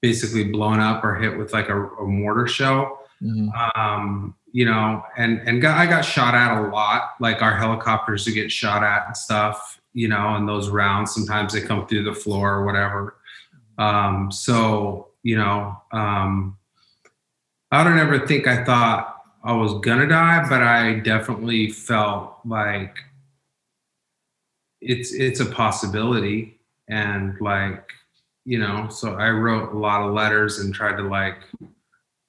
[0.00, 3.00] basically blown up or hit with like a, a mortar shell.
[3.20, 3.48] Mm-hmm.
[3.78, 7.16] Um, you know, and and got, I got shot at a lot.
[7.20, 9.80] Like our helicopters to get shot at and stuff.
[9.92, 13.16] You know, and those rounds sometimes they come through the floor or whatever.
[13.78, 16.56] Um, so, you know, um,
[17.70, 22.96] I don't ever think I thought I was gonna die, but I definitely felt like
[24.80, 26.60] it's it's a possibility.
[26.88, 27.90] And like,
[28.44, 31.38] you know, so I wrote a lot of letters and tried to like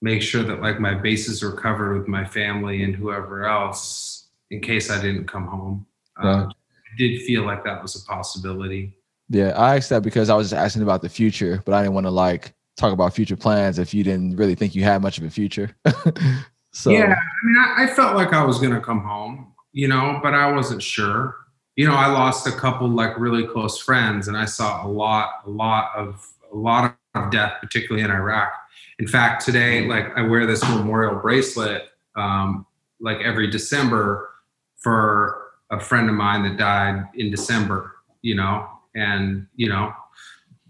[0.02, 4.62] make sure that like my bases were covered with my family and whoever else in
[4.62, 5.86] case I didn't come home.
[6.22, 8.95] Uh, I did feel like that was a possibility.
[9.30, 11.96] Yeah, I asked that because I was just asking about the future, but I didn't
[11.96, 15.18] want to like talk about future plans if you didn't really think you had much
[15.18, 15.76] of a future.
[16.74, 20.20] so yeah, I mean, I, I felt like I was gonna come home, you know,
[20.22, 21.36] but I wasn't sure.
[21.76, 25.30] You know, I lost a couple like really close friends, and I saw a lot,
[25.46, 28.54] a lot of, a lot of death, particularly in Iraq.
[29.00, 32.66] In fact, today, like I wear this memorial bracelet, um,
[33.02, 34.30] like every December,
[34.78, 37.92] for a friend of mine that died in December.
[38.22, 39.94] You know, and you know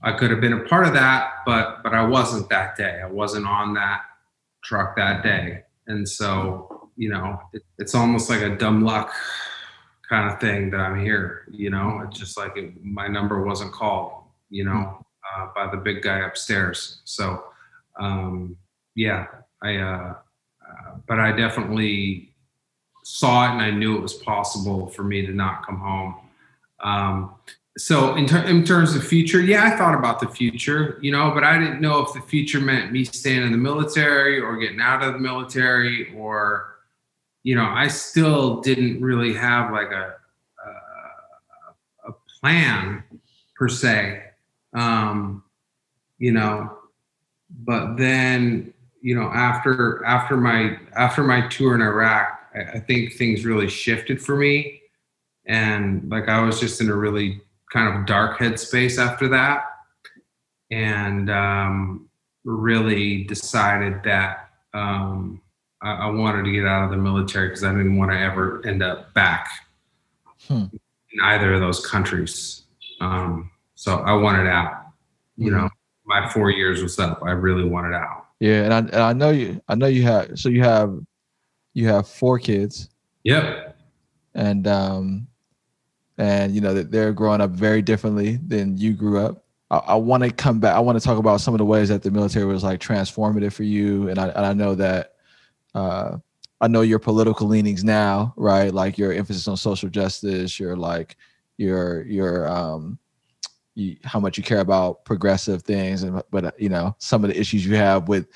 [0.04, 3.00] i could have been a part of that but but i wasn't that day.
[3.02, 4.02] I wasn't on that
[4.64, 5.64] truck that day.
[5.88, 9.14] And so you know it, it's almost like a dumb luck
[10.10, 12.04] kind of thing that i'm here you know?
[12.06, 16.20] It's just like it, my number wasn't called you know uh, by the big guy
[16.20, 17.02] upstairs.
[17.06, 17.46] So
[18.00, 18.58] um,
[18.96, 19.28] yeah
[19.64, 20.14] i uh,
[20.68, 22.30] uh, but i definitely
[23.04, 26.16] saw it and i knew it was possible for me to not come home.
[26.82, 27.36] Um,
[27.78, 31.32] so in, ter- in terms of future yeah i thought about the future you know
[31.34, 34.80] but i didn't know if the future meant me staying in the military or getting
[34.80, 36.76] out of the military or
[37.44, 40.16] you know i still didn't really have like a
[42.06, 43.04] a, a plan
[43.56, 44.24] per se
[44.74, 45.44] um
[46.18, 46.78] you know
[47.50, 53.14] but then you know after after my after my tour in iraq I, I think
[53.14, 54.82] things really shifted for me.
[55.46, 57.42] And like i was just in a really
[57.76, 59.66] kind of dark headspace after that
[60.72, 62.08] and um,
[62.46, 65.42] really decided that um,
[65.82, 68.66] I, I, wanted to get out of the military because I didn't want to ever
[68.66, 69.50] end up back
[70.48, 70.64] hmm.
[71.12, 72.64] in either of those countries.
[73.02, 74.86] Um, so I wanted out.
[75.36, 75.58] You mm-hmm.
[75.58, 75.70] know,
[76.06, 77.22] my four years was up.
[77.24, 78.28] I really wanted out.
[78.40, 79.62] Yeah, and I, and I know you.
[79.68, 80.40] I know you have.
[80.40, 80.98] So you have,
[81.74, 82.90] you have four kids.
[83.24, 83.78] Yep.
[84.34, 85.28] And um,
[86.18, 89.44] and you know that they're growing up very differently than you grew up.
[89.72, 90.76] I, I want to come back.
[90.76, 93.54] I want to talk about some of the ways that the military was like transformative
[93.54, 95.16] for you, and I, and I know that
[95.74, 96.18] uh,
[96.62, 98.74] I know your political leanings now, right?
[98.74, 101.18] Like your emphasis on social justice, your like
[101.58, 102.98] your your um,
[103.76, 107.40] you, how much you care about progressive things, and but you know some of the
[107.40, 108.28] issues you have with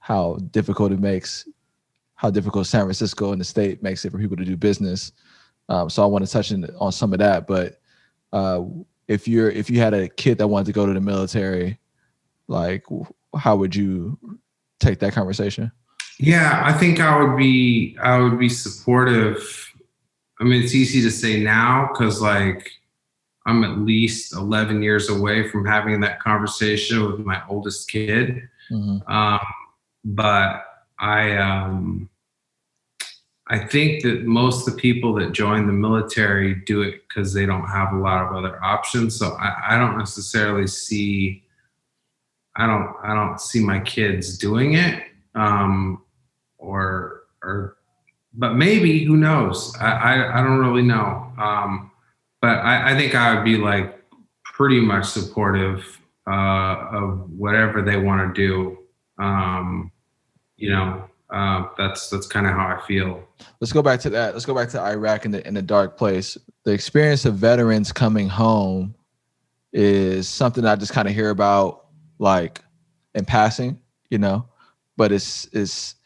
[0.00, 1.48] how difficult it makes,
[2.14, 5.12] how difficult San Francisco and the state makes it for people to do business.
[5.68, 7.46] Um, so I want to touch in, on some of that.
[7.46, 7.80] But
[8.32, 8.64] uh,
[9.08, 11.78] if you're if you had a kid that wanted to go to the military,
[12.48, 12.84] like
[13.36, 14.18] how would you
[14.80, 15.72] take that conversation?
[16.18, 19.66] Yeah, I think I would be I would be supportive
[20.40, 22.70] I mean, it's easy to say now because like
[23.46, 28.48] I'm at least 11 years away from having that conversation with my oldest kid.
[28.70, 29.10] Mm-hmm.
[29.10, 29.40] Um,
[30.04, 30.64] but
[30.98, 32.08] I, um,
[33.48, 37.46] I think that most of the people that join the military do it because they
[37.46, 39.16] don't have a lot of other options.
[39.16, 41.44] So I, I don't necessarily see,
[42.56, 45.04] I don't, I don't see my kids doing it,
[45.36, 46.02] um,
[46.58, 47.76] or, or,
[48.34, 49.76] but maybe who knows?
[49.80, 51.32] I, I, I don't really know.
[51.38, 51.92] Um,
[52.40, 54.02] but I, I think I would be like
[54.44, 58.78] pretty much supportive uh, of whatever they want to do.
[59.22, 59.92] Um,
[60.56, 63.22] you know, uh, that's that's kind of how I feel.
[63.60, 64.34] Let's go back to that.
[64.34, 66.38] Let's go back to Iraq in the in the dark place.
[66.64, 68.94] The experience of veterans coming home
[69.72, 71.86] is something I just kind of hear about,
[72.18, 72.62] like
[73.14, 74.48] in passing, you know.
[74.96, 75.96] But it's it's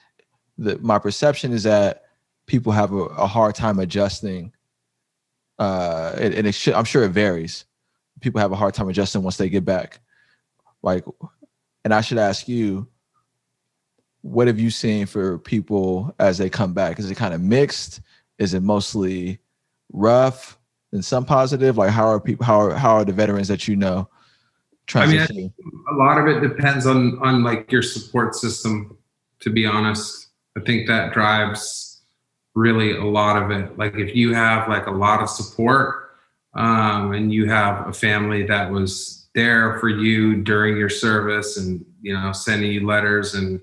[0.58, 2.04] the my perception is that
[2.46, 4.52] people have a, a hard time adjusting
[5.60, 7.66] uh, and, and it should, I'm sure it varies.
[8.22, 10.00] People have a hard time adjusting once they get back.
[10.82, 11.04] Like,
[11.84, 12.88] and I should ask you,
[14.22, 16.98] what have you seen for people as they come back?
[16.98, 18.00] Is it kind of mixed?
[18.38, 19.38] Is it mostly
[19.92, 20.58] rough
[20.92, 21.78] and some positive?
[21.78, 22.44] Like, how are people?
[22.44, 24.08] How are how are the veterans that you know?
[24.86, 25.52] Trying I mean,
[25.90, 28.96] a lot of it depends on on like your support system.
[29.40, 32.02] To be honest, I think that drives
[32.54, 33.78] really a lot of it.
[33.78, 36.10] Like if you have like a lot of support
[36.54, 41.84] um, and you have a family that was there for you during your service and
[42.02, 43.60] you know sending you letters and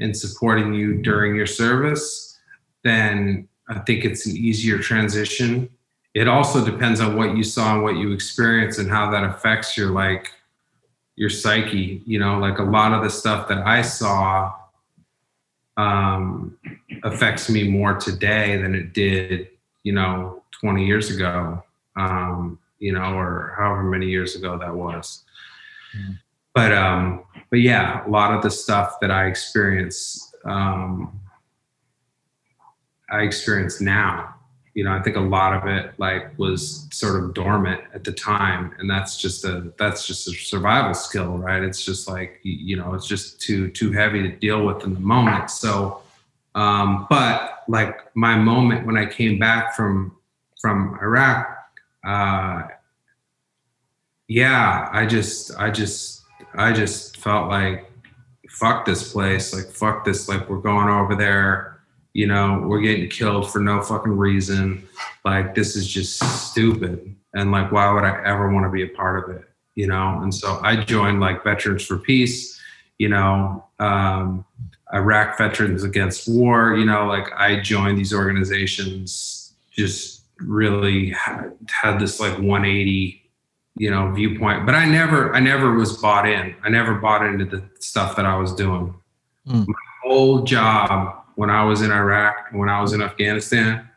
[0.00, 2.38] and supporting you during your service,
[2.82, 5.68] then I think it's an easier transition.
[6.14, 9.76] It also depends on what you saw and what you experienced and how that affects
[9.76, 10.32] your like
[11.14, 12.02] your psyche.
[12.04, 14.52] You know, like a lot of the stuff that I saw
[15.76, 16.58] um,
[17.04, 19.48] affects me more today than it did,
[19.84, 21.62] you know, 20 years ago,
[21.96, 25.24] um, you know, or however many years ago that was.
[25.96, 26.18] Mm.
[26.54, 31.20] But um, but yeah, a lot of the stuff that I experience, um,
[33.10, 34.34] I experience now.
[34.74, 38.12] You know i think a lot of it like was sort of dormant at the
[38.12, 41.60] time and that's just a that's just a survival skill right?
[41.60, 45.00] It's just like you know it's just too too heavy to deal with in the
[45.00, 45.50] moment.
[45.50, 46.02] So
[46.54, 50.16] um but like my moment when i came back from
[50.60, 51.46] from iraq
[52.04, 52.62] uh
[54.28, 56.19] yeah i just i just
[56.54, 57.90] i just felt like
[58.48, 61.70] fuck this place like fuck this like we're going over there
[62.12, 64.88] you know, we're getting killed for no fucking reason.
[65.24, 66.18] Like, this is just
[66.50, 67.14] stupid.
[67.34, 69.44] And like, why would I ever want to be a part of it?
[69.76, 70.20] You know?
[70.22, 72.60] And so I joined like Veterans for Peace,
[72.98, 74.44] you know, um,
[74.92, 82.00] Iraq Veterans Against War, you know, like I joined these organizations just really had, had
[82.00, 83.19] this like 180
[83.76, 87.44] you know viewpoint but i never i never was bought in i never bought into
[87.44, 88.94] the stuff that i was doing
[89.46, 89.66] mm.
[89.66, 93.88] my whole job when I was in Iraq and when I was in Afghanistan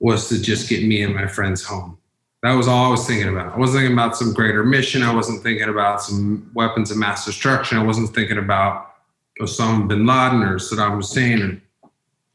[0.00, 1.96] was to just get me and my friends home.
[2.42, 3.54] That was all I was thinking about.
[3.54, 5.04] I wasn't thinking about some greater mission.
[5.04, 7.78] I wasn't thinking about some weapons of mass destruction.
[7.78, 8.94] I wasn't thinking about
[9.40, 11.62] Osama bin Laden or Saddam Hussein.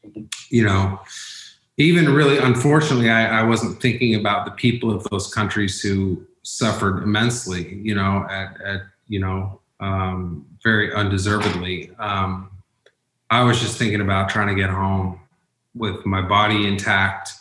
[0.04, 0.98] And, you know,
[1.76, 7.02] even really, unfortunately, I, I wasn't thinking about the people of those countries who suffered
[7.02, 11.90] immensely, you know, at, at you know, um, very undeservedly.
[11.98, 12.50] Um,
[13.30, 15.20] I was just thinking about trying to get home
[15.74, 17.32] with my body intact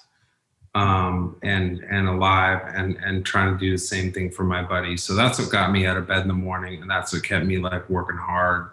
[0.75, 5.03] um, and and alive and and trying to do the same thing for my buddies.
[5.03, 7.45] So that's what got me out of bed in the morning, and that's what kept
[7.45, 8.69] me like working hard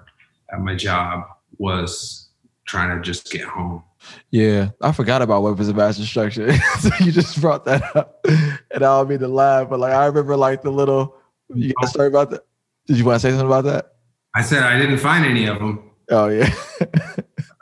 [0.51, 1.27] at my job
[1.59, 2.29] was
[2.65, 3.85] trying to just get home.
[4.31, 6.53] Yeah, I forgot about weapons of mass destruction.
[6.81, 10.07] so you just brought that up, and I don't mean to laugh, but like I
[10.07, 11.17] remember like the little.
[11.53, 12.47] You got a story about that?
[12.87, 13.95] Did you want to say something about that?
[14.35, 15.91] I said I didn't find any of them.
[16.11, 16.53] Oh yeah.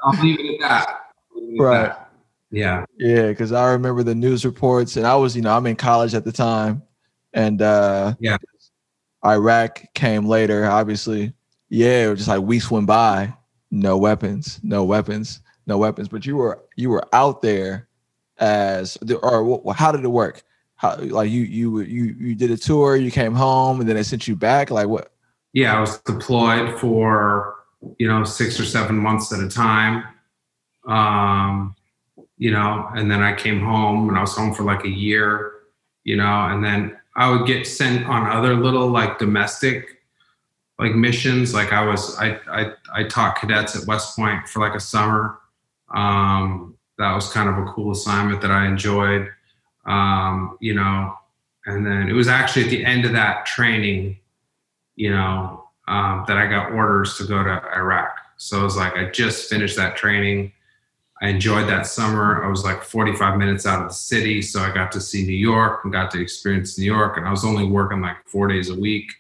[0.05, 1.01] I'll leave it at that.
[1.59, 1.89] right.
[1.89, 2.11] That.
[2.51, 2.85] Yeah.
[2.99, 6.15] Yeah, because I remember the news reports, and I was, you know, I'm in college
[6.15, 6.83] at the time,
[7.33, 8.37] and uh yeah,
[9.25, 10.67] Iraq came later.
[10.67, 11.33] Obviously,
[11.69, 13.35] yeah, it was just like weeks went by,
[13.71, 16.09] no weapons, no weapons, no weapons.
[16.09, 17.89] But you were you were out there
[18.39, 20.43] as the or how did it work?
[20.77, 24.03] How like you you you you did a tour, you came home, and then they
[24.03, 24.71] sent you back.
[24.71, 25.13] Like what?
[25.53, 27.59] Yeah, I was deployed for
[27.99, 30.05] you know, six or seven months at a time.
[30.87, 31.75] Um,
[32.37, 35.53] you know, and then I came home and I was home for like a year,
[36.05, 40.03] you know, and then I would get sent on other little like domestic
[40.79, 41.53] like missions.
[41.53, 45.39] Like I was, I, I, I taught cadets at West Point for like a summer.
[45.95, 49.29] Um, that was kind of a cool assignment that I enjoyed.
[49.87, 51.15] Um, you know,
[51.67, 54.19] and then it was actually at the end of that training,
[54.97, 58.11] you know, um, that I got orders to go to Iraq.
[58.37, 60.53] So it was like I just finished that training.
[61.21, 62.45] I enjoyed that summer.
[62.45, 65.33] I was like 45 minutes out of the city, so I got to see New
[65.33, 67.17] York and got to experience New York.
[67.17, 69.11] And I was only working like four days a week,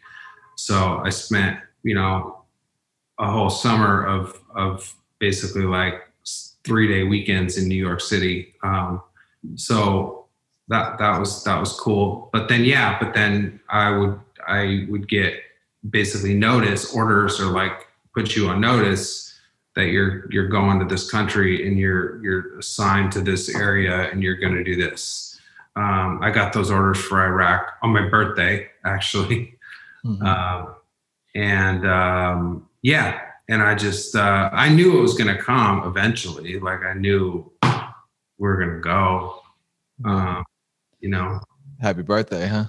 [0.54, 2.42] so I spent you know
[3.18, 6.07] a whole summer of of basically like
[6.68, 8.54] three day weekends in New York City.
[8.62, 9.02] Um,
[9.56, 10.26] so
[10.68, 12.28] that that was that was cool.
[12.32, 15.34] But then yeah, but then I would I would get
[15.88, 19.34] basically notice orders or like put you on notice
[19.74, 24.22] that you're you're going to this country and you're you're assigned to this area and
[24.22, 25.40] you're going to do this.
[25.74, 29.56] Um, I got those orders for Iraq on my birthday actually,
[30.04, 30.24] mm-hmm.
[30.24, 30.74] uh,
[31.34, 36.58] and um, yeah, and I just uh, I knew it was going to come eventually.
[36.60, 37.50] Like I knew
[38.38, 39.40] we are going to go.
[40.04, 40.44] Um,
[41.00, 41.40] you know.
[41.80, 42.64] Happy birthday, huh?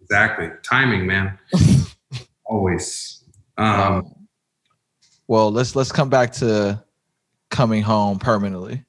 [0.00, 0.50] Exactly.
[0.62, 1.38] Timing, man.
[2.44, 3.24] Always.
[3.56, 4.26] Um, um,
[5.26, 6.82] well, let's let's come back to
[7.50, 8.84] coming home permanently.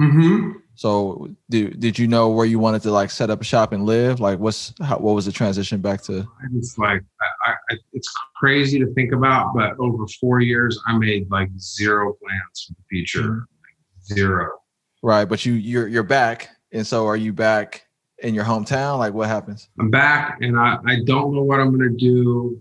[0.00, 0.58] Mm-hmm.
[0.82, 3.86] So, did did you know where you wanted to like set up a shop and
[3.86, 4.18] live?
[4.18, 6.26] Like, what's how, what was the transition back to?
[6.56, 11.30] It's like I, I, it's crazy to think about, but over four years, I made
[11.30, 14.14] like zero plans for the future, mm-hmm.
[14.14, 14.58] zero.
[15.04, 17.86] Right, but you you're you're back, and so are you back
[18.18, 18.98] in your hometown?
[18.98, 19.68] Like, what happens?
[19.78, 22.60] I'm back, and I I don't know what I'm gonna do,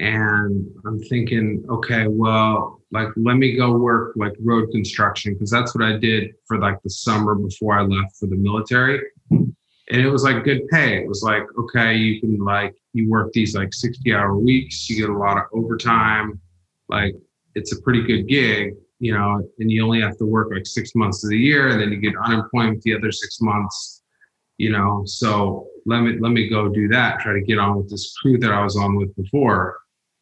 [0.00, 5.74] and I'm thinking, okay, well, like let me go work like road construction because that's
[5.74, 9.02] what I did for like the summer before I left for the military.
[9.30, 11.02] And it was like good pay.
[11.02, 14.96] It was like, okay, you can like you work these like 60 hour weeks, you
[14.96, 16.40] get a lot of overtime.
[16.88, 17.14] Like
[17.54, 20.94] it's a pretty good gig, you know, and you only have to work like six
[20.94, 24.02] months of the year and then you get unemployment the other six months,
[24.56, 25.02] you know.
[25.04, 28.38] So let me let me go do that, try to get on with this crew
[28.38, 29.76] that I was on with before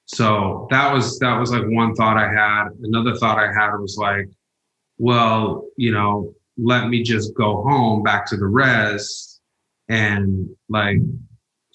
[0.09, 2.68] so that was that was like one thought I had.
[2.82, 4.26] Another thought I had was like,
[4.96, 9.40] well, you know, let me just go home back to the res
[9.88, 10.96] and like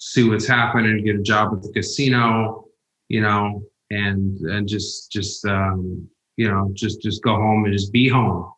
[0.00, 2.66] see what's happening, get a job at the casino,
[3.08, 7.92] you know, and and just just um, you know, just just go home and just
[7.92, 8.52] be home.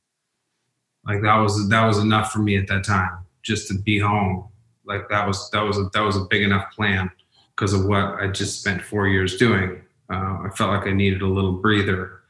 [1.05, 4.49] Like that was that was enough for me at that time, just to be home.
[4.87, 7.11] Like that was that was a, that was a big enough plan
[7.57, 9.81] because of what I just spent four years doing.
[10.11, 12.21] Uh, I felt like I needed a little breather.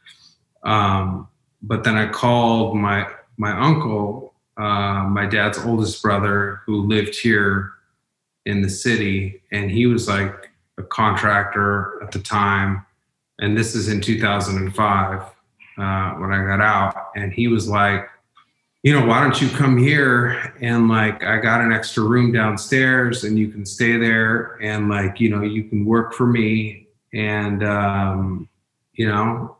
[0.62, 1.28] Um,
[1.62, 3.08] but then I called my
[3.38, 7.72] my uncle, uh, my dad's oldest brother, who lived here
[8.46, 12.86] in the city, and he was like a contractor at the time.
[13.38, 18.08] And this is in 2005 uh, when I got out, and he was like,
[18.86, 23.24] you know, why don't you come here and like I got an extra room downstairs
[23.24, 27.64] and you can stay there and like, you know, you can work for me and
[27.64, 28.48] um,
[28.92, 29.56] you know,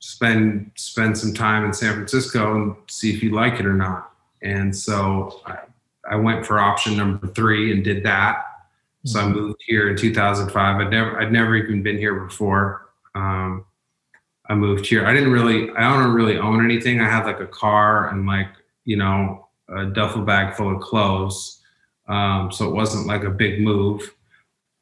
[0.00, 4.12] spend spend some time in San Francisco and see if you like it or not.
[4.42, 5.60] And so I,
[6.10, 8.44] I went for option number three and did that.
[9.06, 9.32] So I mm-hmm.
[9.32, 10.78] moved here in 2005.
[10.78, 12.90] I'd never I'd never even been here before.
[13.14, 13.64] Um,
[14.52, 15.06] I moved here.
[15.06, 17.00] I didn't really, I don't really own anything.
[17.00, 18.48] I had like a car and like,
[18.84, 21.62] you know, a duffel bag full of clothes.
[22.06, 24.14] Um, so it wasn't like a big move.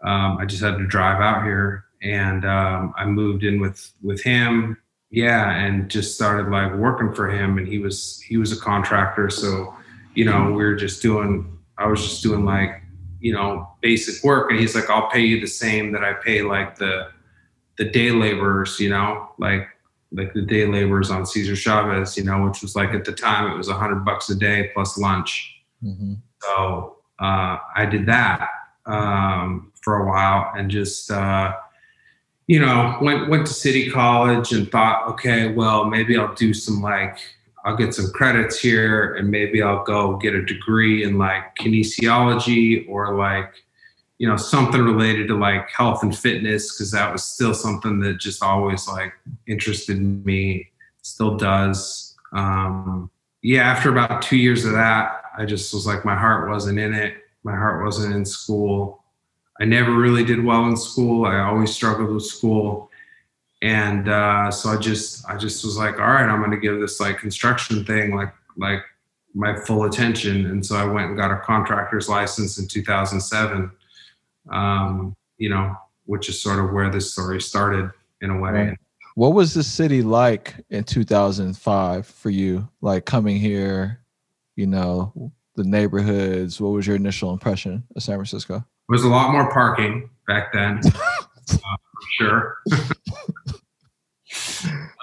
[0.03, 4.21] Um, I just had to drive out here and um, I moved in with, with
[4.21, 4.77] him.
[5.11, 5.53] Yeah.
[5.53, 7.57] And just started like working for him.
[7.57, 9.31] And he was, he was a contractor.
[9.31, 9.73] So,
[10.15, 12.83] you know, we were just doing, I was just doing like,
[13.21, 14.51] you know, basic work.
[14.51, 17.11] And he's like, I'll pay you the same that I pay like the,
[17.81, 19.67] the day laborers, you know, like
[20.13, 23.51] like the day laborers on Cesar Chavez, you know, which was like at the time
[23.51, 25.63] it was a hundred bucks a day plus lunch.
[25.83, 26.15] Mm-hmm.
[26.43, 28.49] So uh, I did that
[28.85, 31.55] um, for a while and just uh,
[32.49, 36.83] you know went went to City College and thought, okay, well maybe I'll do some
[36.83, 37.19] like
[37.65, 42.87] I'll get some credits here and maybe I'll go get a degree in like kinesiology
[42.91, 43.55] or like
[44.21, 48.21] you know something related to like health and fitness because that was still something that
[48.21, 49.15] just always like
[49.47, 50.69] interested me
[51.01, 52.15] still does.
[52.33, 53.11] Um
[53.43, 56.93] yeah after about two years of that i just was like my heart wasn't in
[56.93, 57.15] it.
[57.45, 59.03] My heart wasn't in school.
[59.59, 61.25] I never really did well in school.
[61.25, 62.91] I always struggled with school.
[63.63, 67.01] And uh, so i just i just was like all right i'm to give this
[67.01, 68.83] like construction thing like like
[69.33, 70.45] my full attention.
[70.45, 73.73] And so i went and got a contractor's license in 2007
[74.51, 75.75] um, you know,
[76.07, 77.91] which is sort of where this story started
[78.21, 78.77] in a way.
[79.15, 82.69] What was the city like in 2005 for you?
[82.81, 84.01] Like coming here,
[84.57, 86.61] you know, the neighborhoods.
[86.61, 88.55] What was your initial impression of San Francisco?
[88.55, 90.91] There was a lot more parking back then, uh,
[91.51, 92.57] for sure.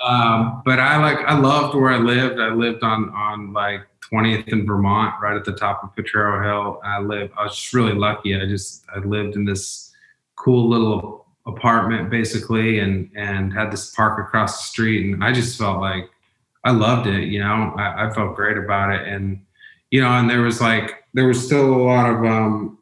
[0.03, 2.39] um, but I like I loved where I lived.
[2.39, 3.81] I lived on on like
[4.11, 6.81] 20th in Vermont, right at the top of Potrero Hill.
[6.83, 7.33] I lived.
[7.37, 8.39] I was just really lucky.
[8.39, 9.91] I just I lived in this
[10.35, 15.57] cool little apartment basically, and and had this park across the street, and I just
[15.57, 16.09] felt like
[16.63, 17.25] I loved it.
[17.25, 19.41] You know, I, I felt great about it, and
[19.91, 22.77] you know, and there was like there was still a lot of um,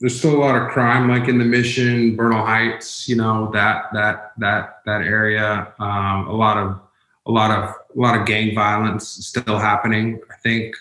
[0.00, 3.84] there's still a lot of crime, like in the Mission, Bernal Heights, you know, that
[3.92, 5.72] that that that area.
[5.78, 6.80] Um, a lot of
[7.26, 10.20] a lot of a lot of gang violence still happening.
[10.30, 10.74] I think.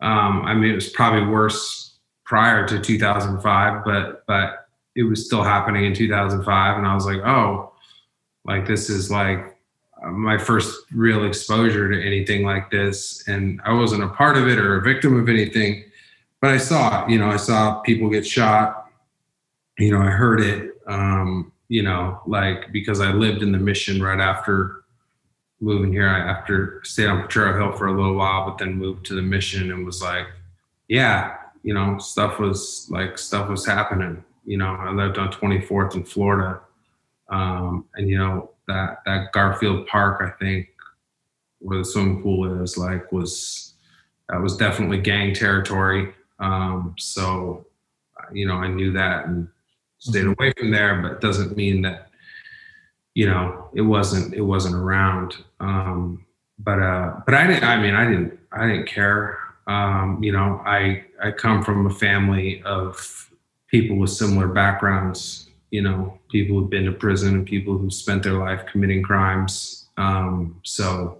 [0.00, 5.42] Um, I mean, it was probably worse prior to 2005, but but it was still
[5.42, 7.72] happening in 2005, and I was like, oh,
[8.44, 9.56] like this is like
[10.10, 14.58] my first real exposure to anything like this, and I wasn't a part of it
[14.58, 15.84] or a victim of anything,
[16.40, 17.10] but I saw it.
[17.10, 18.86] You know, I saw people get shot.
[19.78, 20.72] You know, I heard it.
[20.86, 24.79] Um, you know, like because I lived in the mission right after
[25.60, 26.08] moving here.
[26.08, 29.22] I after stayed on Potrero Hill for a little while, but then moved to the
[29.22, 30.26] mission and was like,
[30.88, 34.24] yeah, you know, stuff was like stuff was happening.
[34.44, 36.60] You know, I lived on 24th in Florida,
[37.28, 40.68] um, and you know that that Garfield Park, I think,
[41.58, 43.74] where the swimming pool is, like was
[44.28, 46.14] that was definitely gang territory.
[46.38, 47.66] Um, so,
[48.32, 49.48] you know, I knew that and
[49.98, 50.32] stayed mm-hmm.
[50.40, 52.08] away from there, but it doesn't mean that
[53.14, 55.36] you know it wasn't it wasn't around.
[55.60, 56.26] Um,
[56.58, 57.64] but uh, but I didn't.
[57.64, 58.38] I mean, I didn't.
[58.52, 59.38] I didn't care.
[59.66, 63.30] Um, you know, I I come from a family of
[63.70, 68.22] people with similar backgrounds you know, people who've been to prison and people who spent
[68.22, 69.88] their life committing crimes.
[69.96, 71.18] Um, so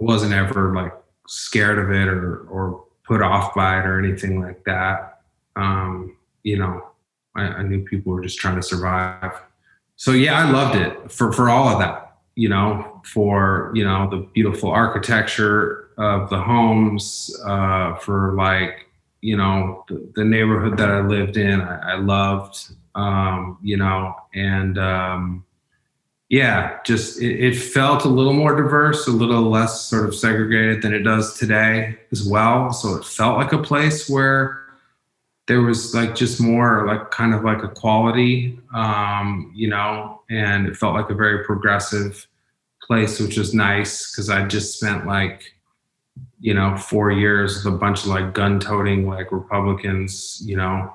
[0.00, 0.92] I wasn't ever like
[1.28, 5.20] scared of it or, or put off by it or anything like that.
[5.56, 6.88] Um, you know,
[7.36, 9.40] I, I knew people were just trying to survive.
[9.96, 14.08] So yeah, I loved it for, for all of that, you know, for, you know,
[14.10, 18.88] the beautiful architecture of the homes, uh, for like,
[19.20, 24.14] you know, the, the neighborhood that I lived in, I, I loved um, you know,
[24.34, 25.44] and um,
[26.28, 30.82] yeah, just it, it, felt a little more diverse, a little less sort of segregated
[30.82, 32.72] than it does today as well.
[32.72, 34.60] So it felt like a place where
[35.46, 40.76] there was like just more like kind of like equality, um, you know, and it
[40.76, 42.26] felt like a very progressive
[42.86, 45.54] place, which was nice because I just spent like
[46.40, 50.94] you know four years with a bunch of like gun toting like Republicans, you know,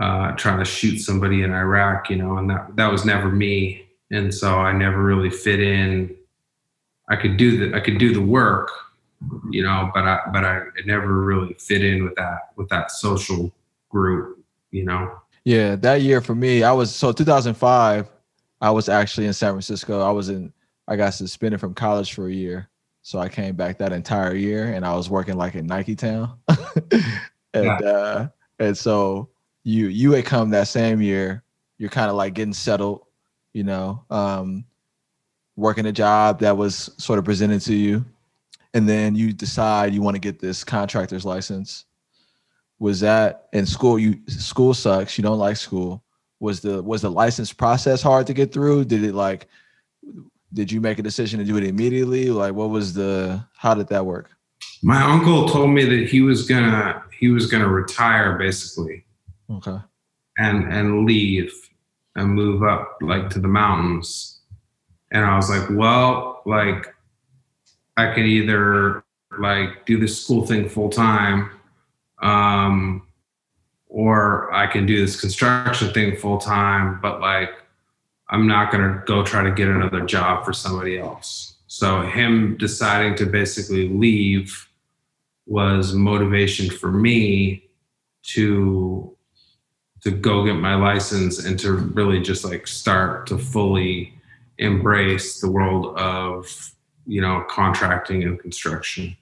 [0.00, 3.86] uh, trying to shoot somebody in Iraq, you know, and that that was never me,
[4.10, 6.14] and so I never really fit in.
[7.08, 8.70] I could do the I could do the work,
[9.50, 13.52] you know, but I but I never really fit in with that with that social
[13.88, 14.38] group,
[14.70, 15.20] you know.
[15.44, 18.08] Yeah, that year for me, I was so 2005.
[18.60, 20.00] I was actually in San Francisco.
[20.00, 20.52] I was in.
[20.86, 22.68] I got suspended from college for a year,
[23.02, 26.38] so I came back that entire year, and I was working like in Nike Town,
[26.48, 27.78] and yeah.
[27.78, 28.28] uh,
[28.58, 29.28] and so
[29.62, 31.42] you you had come that same year.
[31.78, 33.02] You're kind of like getting settled,
[33.52, 34.64] you know, um,
[35.56, 38.04] working a job that was sort of presented to you,
[38.74, 41.86] and then you decide you want to get this contractor's license.
[42.78, 43.98] Was that in school?
[43.98, 45.16] You school sucks.
[45.16, 46.02] You don't like school.
[46.40, 48.84] Was the was the license process hard to get through?
[48.84, 49.48] Did it like?
[50.54, 52.30] Did you make a decision to do it immediately?
[52.30, 53.44] Like, what was the?
[53.56, 54.30] How did that work?
[54.82, 59.04] My uncle told me that he was gonna he was gonna retire basically
[59.50, 59.78] Okay.
[60.38, 61.52] And and leave
[62.16, 64.40] and move up like to the mountains.
[65.12, 66.86] And I was like, well, like
[67.96, 69.04] I could either
[69.38, 71.50] like do this school thing full time,
[72.22, 73.06] um,
[73.88, 77.50] or I can do this construction thing full time, but like
[78.30, 81.56] I'm not gonna go try to get another job for somebody else.
[81.66, 84.68] So him deciding to basically leave
[85.46, 87.68] was motivation for me
[88.22, 89.14] to
[90.02, 94.12] to go get my license and to really just like start to fully
[94.58, 96.72] embrace the world of
[97.06, 99.16] you know contracting and construction.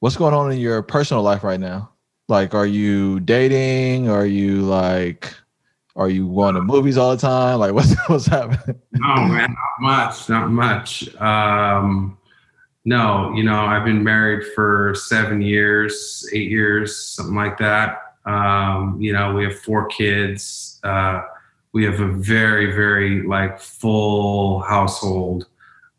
[0.00, 1.90] What's going on in your personal life right now?
[2.28, 4.08] Like are you dating?
[4.08, 5.34] Are you like
[5.98, 9.80] are you going to movies all the time like what's what's happening no man not
[9.80, 12.16] much not much um
[12.86, 19.00] no you know i've been married for seven years eight years something like that um,
[19.00, 20.80] you know, we have four kids.
[20.84, 21.22] Uh,
[21.72, 25.46] we have a very, very like full household.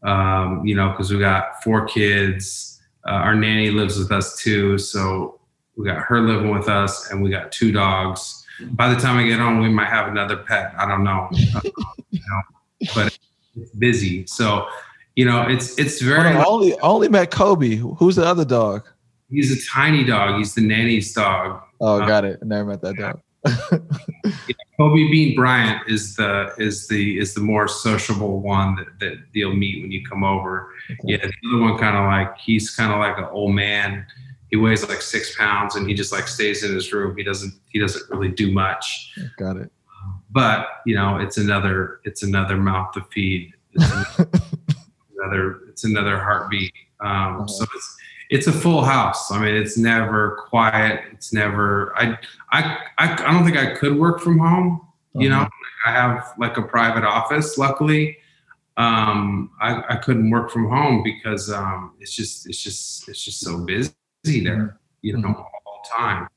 [0.04, 2.80] Um, you know, because we got four kids.
[3.08, 5.40] Uh, our nanny lives with us too, so
[5.76, 8.39] we got her living with us, and we got two dogs.
[8.72, 10.74] By the time I get home, we might have another pet.
[10.78, 11.62] I don't know, um,
[12.12, 12.42] you know
[12.96, 13.18] but
[13.56, 14.26] it's busy.
[14.28, 14.68] So,
[15.16, 16.30] you know, it's it's very.
[16.30, 17.76] I only only met Kobe.
[17.76, 18.88] Who's the other dog?
[19.30, 20.38] He's a tiny dog.
[20.38, 21.62] He's the nanny's dog.
[21.82, 22.42] Oh, um, got it.
[22.44, 23.22] Never met that dog.
[23.72, 29.18] yeah, Kobe Bean Bryant is the is the is the more sociable one that, that
[29.34, 30.74] you'll meet when you come over.
[30.90, 31.00] Okay.
[31.04, 34.06] Yeah, the other one kind of like he's kind of like an old man.
[34.50, 37.16] He weighs like six pounds and he just like stays in his room.
[37.16, 39.14] He doesn't he doesn't really do much.
[39.38, 39.72] Got it.
[40.32, 43.54] But you know, it's another it's another mouth to feed.
[43.74, 44.20] It's
[45.18, 46.74] another it's another heartbeat.
[47.00, 47.48] Um, uh-huh.
[47.48, 47.98] So it's
[48.32, 49.32] it's a full house.
[49.32, 51.02] I mean, it's never quiet.
[51.12, 51.94] It's never.
[51.96, 52.18] I
[52.52, 54.82] I I, I don't think I could work from home.
[54.82, 55.24] Uh-huh.
[55.24, 55.48] You know,
[55.86, 57.58] I have like a private office.
[57.58, 58.18] Luckily,
[58.78, 63.42] um, I, I couldn't work from home because um, it's just it's just it's just
[63.42, 63.92] so busy
[64.24, 64.78] there.
[65.02, 65.42] You know, mm-hmm.
[65.42, 66.28] all the time.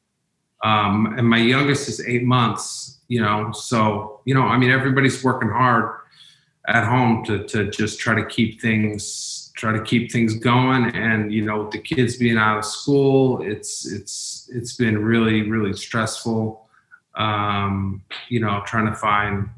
[0.64, 3.00] Um, and my youngest is eight months.
[3.08, 5.98] You know, so you know, I mean, everybody's working hard
[6.68, 11.32] at home to to just try to keep things try to keep things going and
[11.32, 15.72] you know with the kids being out of school it's it's it's been really really
[15.72, 16.66] stressful
[17.16, 19.48] um, you know trying to find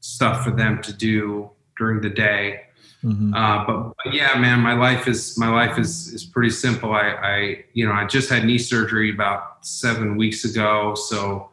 [0.00, 2.62] stuff for them to do during the day
[3.04, 3.34] mm-hmm.
[3.34, 7.10] uh, but, but, yeah man my life is my life is is pretty simple I,
[7.10, 11.50] I you know i just had knee surgery about seven weeks ago so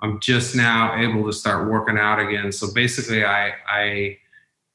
[0.00, 4.18] i'm just now able to start working out again so basically i i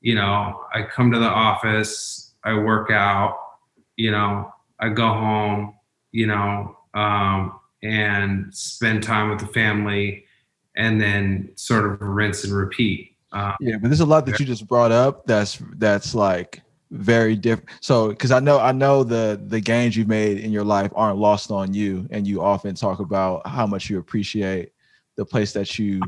[0.01, 3.38] you know i come to the office I work out,
[3.97, 5.74] you know, I go home,
[6.13, 10.24] you know, um, and spend time with the family
[10.78, 13.16] and then sort of rinse and repeat.
[13.32, 16.61] Um, yeah, but there's a lot that you just brought up that's that's like
[16.91, 17.69] very different.
[17.82, 21.17] So, because I know I know the the gains you've made in your life aren't
[21.17, 24.71] lost on you, and you often talk about how much you appreciate
[25.17, 26.03] the place that you've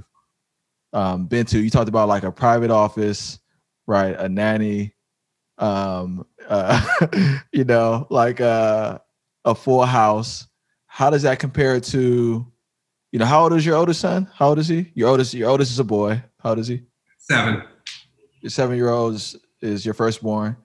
[0.93, 1.59] um, been to.
[1.59, 3.39] You talked about like a private office,
[3.87, 4.15] right?
[4.17, 4.95] A nanny,
[5.57, 7.07] um, uh,
[7.51, 8.99] you know, like uh,
[9.45, 10.47] a full house.
[10.85, 12.45] How does that compare to,
[13.11, 14.29] you know, how old is your oldest son?
[14.33, 14.91] How old is he?
[14.95, 16.21] Your oldest, your oldest is a boy.
[16.39, 16.83] How old is he?
[17.29, 17.63] Seven.
[18.41, 20.57] Your seven year old is, is your firstborn.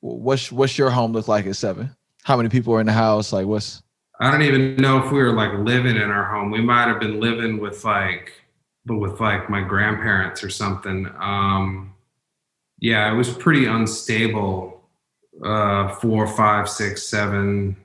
[0.00, 1.94] What's what's your home look like at seven?
[2.22, 3.32] How many people are in the house?
[3.32, 3.82] Like what's
[4.20, 6.50] I don't even know if we were like living in our home.
[6.50, 8.32] We might have been living with like
[8.84, 11.08] but with like my grandparents or something.
[11.18, 11.94] Um
[12.78, 14.80] yeah, it was pretty unstable.
[15.42, 17.76] Uh, four, five, six, seven.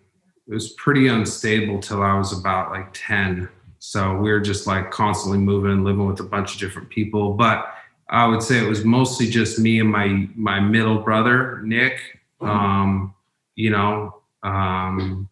[0.47, 3.47] It was pretty unstable till I was about like ten.
[3.79, 7.33] So we were just like constantly moving and living with a bunch of different people.
[7.33, 7.76] But
[8.09, 11.99] I would say it was mostly just me and my my middle brother Nick.
[12.39, 13.13] Um,
[13.55, 15.27] you know, um,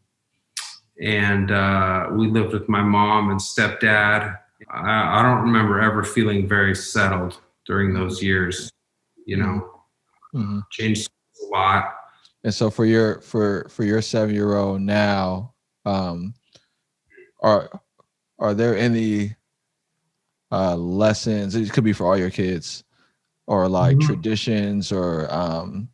[1.01, 4.39] and uh, we lived with my mom and stepdad.
[4.69, 8.71] I, I don't remember ever feeling very settled during those years
[9.25, 9.69] you know
[10.33, 10.59] mm-hmm.
[10.71, 11.09] changed
[11.43, 11.95] a lot
[12.43, 15.53] and so for your for for your seven year old now
[15.85, 16.33] um
[17.41, 17.69] are
[18.39, 19.35] are there any
[20.51, 22.83] uh lessons it could be for all your kids
[23.47, 24.07] or like mm-hmm.
[24.07, 25.89] traditions or um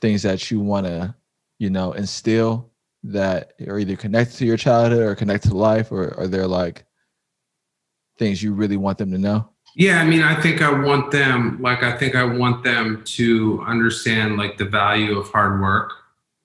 [0.00, 1.14] things that you want to
[1.58, 2.70] you know instill
[3.02, 6.84] that are either connected to your childhood or connected to life or are there like
[8.18, 9.48] things you really want them to know
[9.78, 13.62] yeah, I mean, I think I want them, like, I think I want them to
[13.66, 15.92] understand, like, the value of hard work.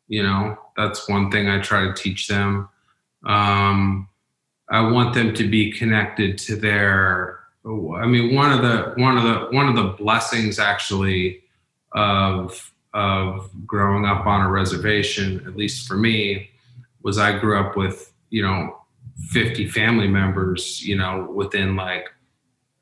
[0.09, 2.67] You know, that's one thing I try to teach them.
[3.25, 4.09] Um,
[4.71, 7.39] I want them to be connected to their.
[7.63, 11.43] I mean, one of the one of the one of the blessings actually
[11.91, 16.49] of of growing up on a reservation, at least for me,
[17.03, 18.79] was I grew up with you know
[19.29, 22.07] 50 family members, you know, within like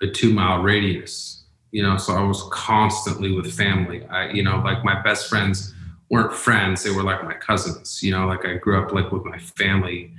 [0.02, 1.40] a two mile radius
[1.72, 5.74] you know so i was constantly with family i you know like my best friends
[6.10, 9.24] weren't friends they were like my cousins you know like i grew up like with
[9.26, 10.12] my family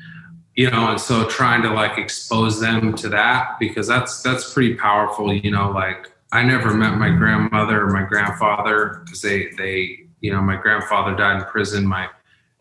[0.54, 4.74] you know and so trying to like expose them to that because that's that's pretty
[4.74, 10.00] powerful you know like i never met my grandmother or my grandfather because they they
[10.20, 11.86] you know my grandfather died in prison.
[11.86, 12.08] My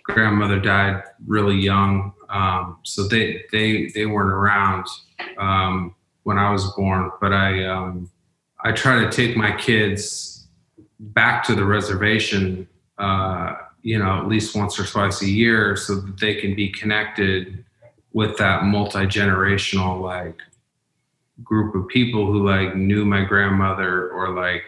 [0.03, 4.85] grandmother died really young um, so they they they weren't around
[5.37, 8.09] um, when I was born, but I um,
[8.63, 10.47] I try to take my kids
[10.99, 12.67] back to the reservation,
[12.97, 16.69] uh, you know, at least once or twice a year, so that they can be
[16.69, 17.65] connected
[18.13, 20.39] with that multi generational like
[21.43, 24.63] group of people who like knew my grandmother or like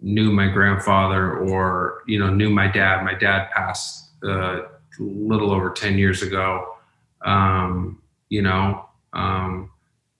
[0.00, 3.04] knew my grandfather or you know knew my dad.
[3.04, 4.66] My dad passed uh, a
[4.98, 6.76] little over ten years ago.
[7.24, 9.70] Um, you know, um,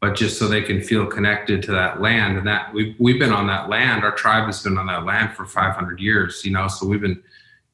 [0.01, 3.33] but just so they can feel connected to that land and that we've we've been
[3.33, 4.05] on that land.
[4.05, 6.45] Our tribe has been on that land for 500 years.
[6.45, 7.23] You know, so we've been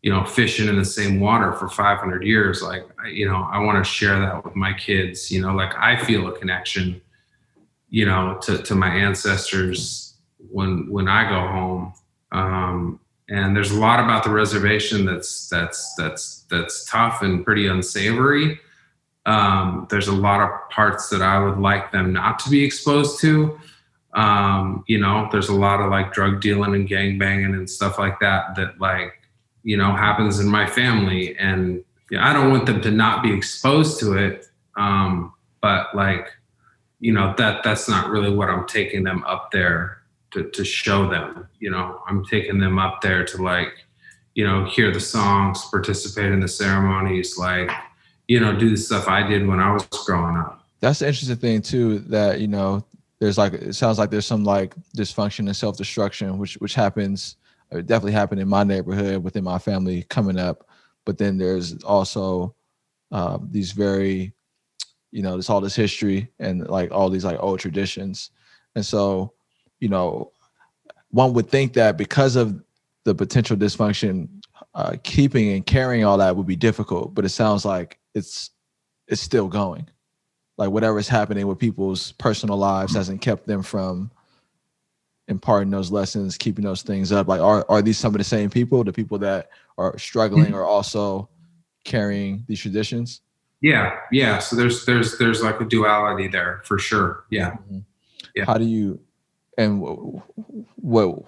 [0.08, 2.62] you know fishing in the same water for 500 years.
[2.62, 5.30] Like you know, I want to share that with my kids.
[5.30, 7.02] You know, like I feel a connection.
[7.90, 10.14] You know, to to my ancestors
[10.50, 11.92] when when I go home.
[12.32, 17.66] Um, and there's a lot about the reservation that's that's that's that's tough and pretty
[17.66, 18.58] unsavory.
[19.26, 23.20] Um, there's a lot of parts that I would like them not to be exposed
[23.20, 23.60] to.
[24.14, 27.98] Um, you know, there's a lot of like drug dealing and gang banging and stuff
[27.98, 29.17] like that that like
[29.68, 33.22] you know happens in my family, and you know, I don't want them to not
[33.22, 34.46] be exposed to it.
[34.76, 36.26] Um, but like,
[37.00, 39.98] you know, that that's not really what I'm taking them up there
[40.30, 41.48] to, to show them.
[41.60, 43.72] You know i'm taking them up there to like
[44.34, 47.70] you know hear the songs participate in the ceremonies like
[48.28, 50.64] you know do the stuff i did when i was growing up.
[50.80, 52.84] That's the interesting thing too that you know
[53.18, 57.36] there's like it sounds like there's some like dysfunction and self-destruction which which happens
[57.70, 60.68] it definitely happened in my neighborhood within my family coming up
[61.04, 62.54] but then there's also
[63.10, 64.32] um, these very
[65.10, 68.30] you know there's all this history and like all these like old traditions
[68.74, 69.32] and so
[69.80, 70.32] you know,
[71.10, 72.60] one would think that because of
[73.04, 74.28] the potential dysfunction,
[74.74, 77.14] uh, keeping and carrying all that would be difficult.
[77.14, 78.50] But it sounds like it's
[79.06, 79.88] it's still going.
[80.58, 84.10] Like whatever is happening with people's personal lives hasn't kept them from
[85.28, 87.28] imparting those lessons, keeping those things up.
[87.28, 88.82] Like are are these some of the same people?
[88.84, 90.54] The people that are struggling mm-hmm.
[90.54, 91.28] are also
[91.84, 93.20] carrying these traditions?
[93.60, 94.38] Yeah, yeah.
[94.38, 97.24] So there's there's there's like a duality there for sure.
[97.30, 97.50] Yeah.
[97.50, 97.78] Mm-hmm.
[98.34, 98.44] Yeah.
[98.44, 99.00] How do you
[99.58, 99.80] and
[100.76, 101.24] what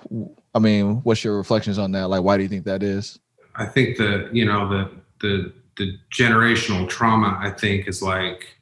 [0.54, 2.08] I mean, what's your reflections on that?
[2.08, 3.18] Like, why do you think that is?
[3.56, 4.90] I think the you know the
[5.20, 7.38] the the generational trauma.
[7.40, 8.56] I think is like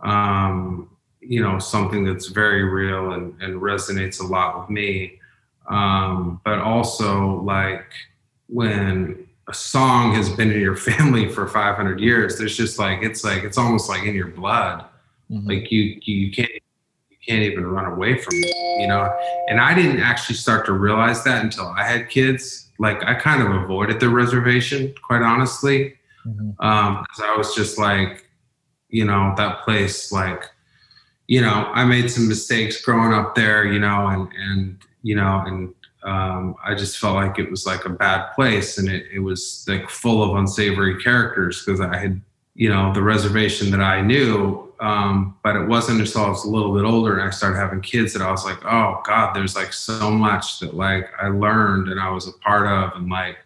[0.00, 0.89] um,
[1.20, 5.18] you know something that's very real and, and resonates a lot with me.
[5.68, 7.84] Um, but also like
[8.48, 13.24] when a song has been in your family for 500 years, there's just like it's
[13.24, 14.84] like it's almost like in your blood.
[15.30, 15.48] Mm-hmm.
[15.48, 16.50] Like you you can't
[17.10, 19.14] you can't even run away from it, you know?
[19.48, 22.68] And I didn't actually start to realize that until I had kids.
[22.78, 25.96] Like I kind of avoided the reservation, quite honestly.
[26.26, 26.50] Mm-hmm.
[26.64, 28.26] Um, cause I was just like,
[28.88, 30.44] you know, that place, like,
[31.30, 35.44] you know, I made some mistakes growing up there, you know, and, and, you know,
[35.46, 35.72] and,
[36.02, 39.64] um, I just felt like it was like a bad place and it, it was
[39.68, 42.20] like full of unsavory characters because I had,
[42.54, 46.50] you know, the reservation that I knew um, but it wasn't until I was a
[46.50, 49.54] little bit older and I started having kids that I was like, oh God, there's
[49.54, 53.36] like so much that like I learned and I was a part of, and like,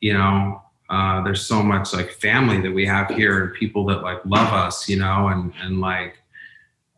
[0.00, 4.02] you know, uh, there's so much like family that we have here and people that
[4.02, 6.19] like love us, you know, and and like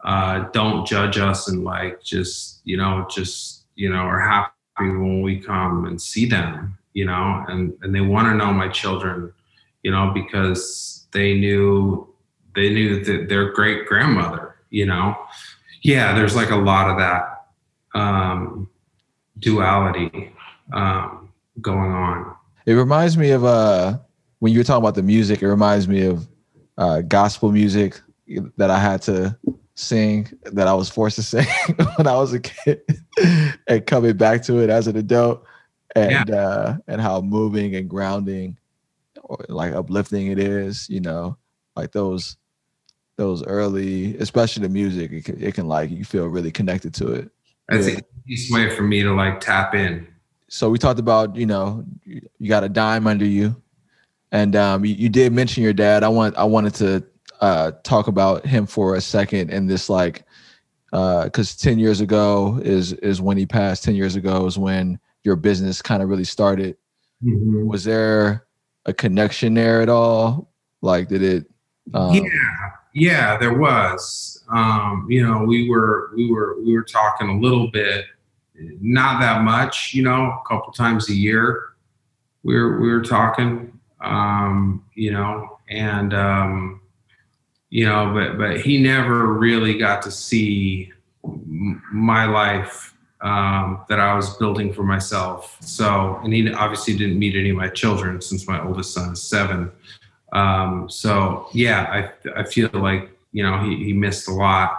[0.05, 5.23] uh, don't judge us and like just you know just you know are happy when
[5.23, 9.33] we come and see them, you know, and and they want to know my children,
[9.83, 12.09] you know, because they knew
[12.55, 15.17] they knew that their great grandmother, you know,
[15.83, 17.47] yeah, there's like a lot of that
[17.95, 18.69] um,
[19.39, 20.33] duality
[20.73, 22.35] um, going on.
[22.67, 23.99] It reminds me of uh,
[24.39, 25.43] when you were talking about the music.
[25.43, 26.29] It reminds me of
[26.79, 28.01] uh, gospel music
[28.57, 29.37] that I had to
[29.75, 31.47] sing, that I was forced to sing
[31.97, 32.83] when I was a kid,
[33.67, 35.45] and coming back to it as an adult,
[35.95, 36.35] and yeah.
[36.35, 38.59] uh, and how moving and grounding,
[39.23, 40.89] or like uplifting it is.
[40.89, 41.37] You know,
[41.77, 42.37] like those
[43.17, 47.13] those early, especially the music, it can, it can like you feel really connected to
[47.13, 47.31] it.
[47.69, 47.97] That's yeah.
[47.97, 50.07] the easiest way for me to like tap in.
[50.49, 53.57] So we talked about you know you got a dime under you,
[54.33, 56.05] and um, you, you did mention your dad.
[56.05, 57.05] I want I wanted to
[57.43, 60.25] uh, talk about him for a second and this like
[60.91, 64.99] because uh, 10 years ago is is when he passed 10 years ago is when
[65.25, 66.77] your business kind of really started
[67.23, 67.67] mm-hmm.
[67.67, 68.47] was there
[68.87, 70.51] a connection there at all
[70.83, 71.47] like did it
[71.95, 72.23] um, yeah
[72.95, 74.45] yeah, there was.
[74.51, 78.05] Um, you know, we were we were we were talking a little bit,
[78.55, 79.95] not that much.
[79.95, 81.71] You know, a couple times a year.
[82.43, 83.79] We were we were talking.
[84.01, 86.82] Um, you know, and um,
[87.73, 90.93] you know, but but he never really got to see
[91.25, 95.57] my life um, that I was building for myself.
[95.61, 99.23] So, and he obviously didn't meet any of my children since my oldest son is
[99.23, 99.73] seven.
[100.35, 104.79] Um, so yeah, I I feel like you know he he missed a lot.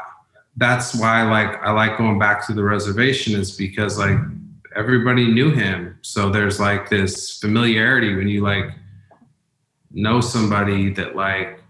[0.58, 4.20] That's why like I like going back to the reservation is because like
[4.76, 5.98] everybody knew him.
[6.04, 8.66] So there's like this familiarity when you like
[9.90, 11.63] know somebody that like,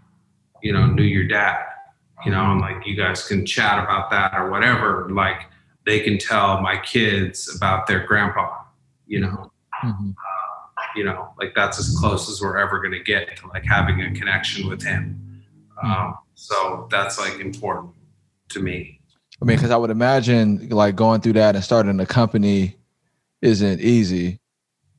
[0.64, 1.64] you know, knew your dad,
[2.26, 5.08] you know, and like you guys can chat about that or whatever.
[5.12, 5.42] Like
[5.86, 8.64] they can tell my kids about their grandpa,
[9.06, 9.52] you know.
[9.84, 10.10] Mm-hmm.
[10.12, 13.66] Uh, you know, like that's as close as we're ever going to get to like
[13.66, 15.44] having a connection with him.
[15.84, 15.92] Mm-hmm.
[15.92, 17.94] Um, so that's like important
[18.50, 19.02] to me.
[19.42, 22.78] I mean, because I would imagine like going through that and starting a company
[23.42, 24.40] isn't easy.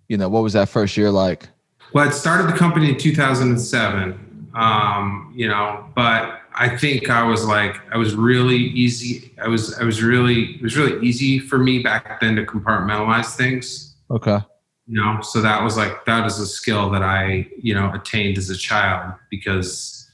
[0.08, 1.48] You know, what was that first year like?
[1.94, 4.23] Well, I started the company in 2007.
[4.55, 9.34] Um, you know, but I think I was like, I was really easy.
[9.42, 13.34] I was, I was really, it was really easy for me back then to compartmentalize
[13.34, 13.96] things.
[14.11, 14.38] Okay.
[14.86, 18.38] You know, so that was like, that is a skill that I, you know, attained
[18.38, 20.09] as a child because,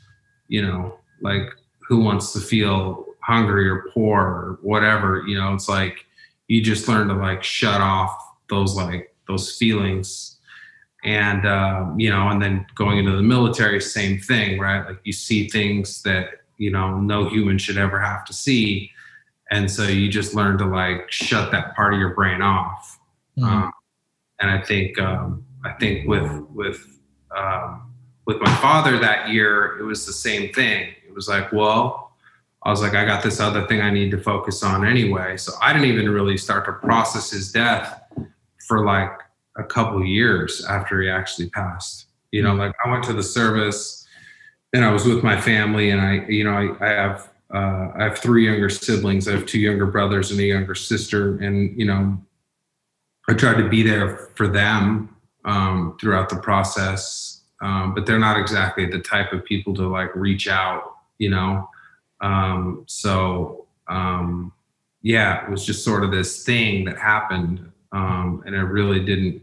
[0.49, 1.51] you know, like
[1.87, 6.07] who wants to feel hungry or poor or whatever, you know, it's like
[6.47, 8.17] you just learn to like shut off
[8.49, 10.30] those like those feelings.
[11.05, 14.87] And uh, you know, and then going into the military, same thing, right?
[14.87, 16.29] Like you see things that
[16.59, 18.91] you know no human should ever have to see,
[19.51, 22.99] and so you just learn to like shut that part of your brain off.
[23.39, 23.49] Mm-hmm.
[23.49, 23.73] Um,
[24.41, 26.87] and I think um, I think with with
[27.35, 27.95] um,
[28.27, 30.95] with my father that year, it was the same thing.
[31.07, 32.13] It was like, well,
[32.63, 35.37] I was like, I got this other thing I need to focus on anyway.
[35.37, 38.03] So I didn't even really start to process his death
[38.69, 39.11] for like
[39.61, 42.07] a couple years after he actually passed.
[42.33, 44.07] You know, like I went to the service
[44.73, 48.05] and I was with my family and I, you know, I, I have, uh, I
[48.05, 49.29] have three younger siblings.
[49.29, 51.39] I have two younger brothers and a younger sister.
[51.39, 52.19] And, you know,
[53.29, 57.43] I tried to be there for them um, throughout the process.
[57.63, 61.69] Um, but they're not exactly the type of people to like reach out, you know,
[62.21, 64.53] um, so um,
[65.03, 69.43] yeah, it was just sort of this thing that happened, um, and it really didn't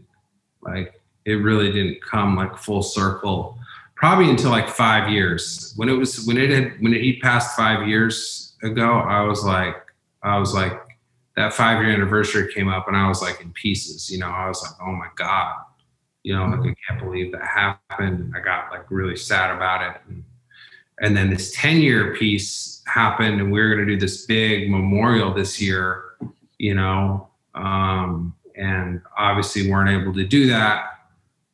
[0.68, 3.58] like it really didn't come like full circle.
[3.94, 7.56] Probably until like five years when it was when it had when it he passed
[7.56, 8.98] five years ago.
[9.00, 9.76] I was like
[10.22, 10.80] I was like
[11.36, 14.10] that five year anniversary came up and I was like in pieces.
[14.10, 15.54] You know, I was like, oh my god,
[16.22, 18.34] you know, like I can't believe that happened.
[18.36, 20.00] I got like really sad about it.
[20.08, 20.24] And,
[21.00, 24.70] and then this 10 year piece happened and we are going to do this big
[24.70, 26.04] memorial this year
[26.58, 30.86] you know um, and obviously weren't able to do that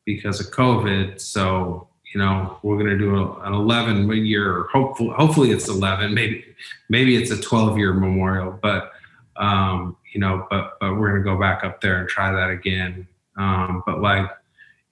[0.05, 1.21] because of covid.
[1.21, 6.45] So you know we're going to do an 11 year hopefully hopefully it's 11 maybe
[6.89, 8.93] maybe it's a 12 year memorial but
[9.37, 12.51] um, you know but but we're going to go back up there and try that
[12.51, 13.07] again.
[13.37, 14.31] Um, but like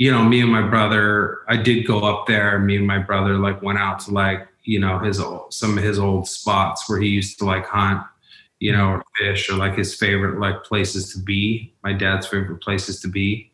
[0.03, 2.59] you know, me and my brother, I did go up there.
[2.59, 5.85] Me and my brother like went out to like, you know, his old, some of
[5.85, 8.03] his old spots where he used to like hunt,
[8.63, 12.63] you know, or fish or like his favorite like places to be, my dad's favorite
[12.63, 13.51] places to be.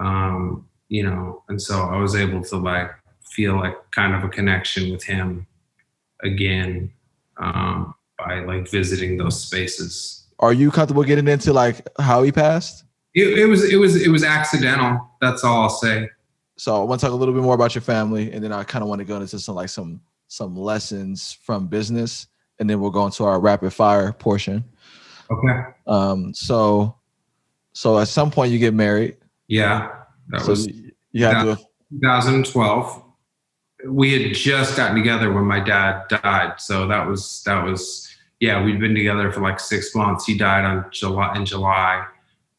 [0.00, 2.90] Um, you know, and so I was able to like
[3.30, 5.46] feel like kind of a connection with him
[6.22, 6.90] again
[7.36, 10.26] um, by like visiting those spaces.
[10.38, 12.84] Are you comfortable getting into like how he passed?
[13.14, 15.10] It, it, was it was it was accidental.
[15.20, 16.08] That's all I'll say.
[16.56, 18.64] So I want to talk a little bit more about your family, and then I
[18.64, 22.28] kind of want to go into some like some some lessons from business,
[22.62, 24.64] and then we'll go into our rapid fire portion.
[25.30, 25.60] Okay.
[25.86, 26.32] Um.
[26.32, 26.96] So,
[27.74, 29.16] so at some point you get married.
[29.48, 29.92] Yeah,
[30.28, 31.58] that so was you had
[31.90, 33.02] 2012.
[33.88, 38.08] We had just gotten together when my dad died, so that was that was
[38.40, 38.64] yeah.
[38.64, 40.24] We'd been together for like six months.
[40.24, 42.06] He died on July in July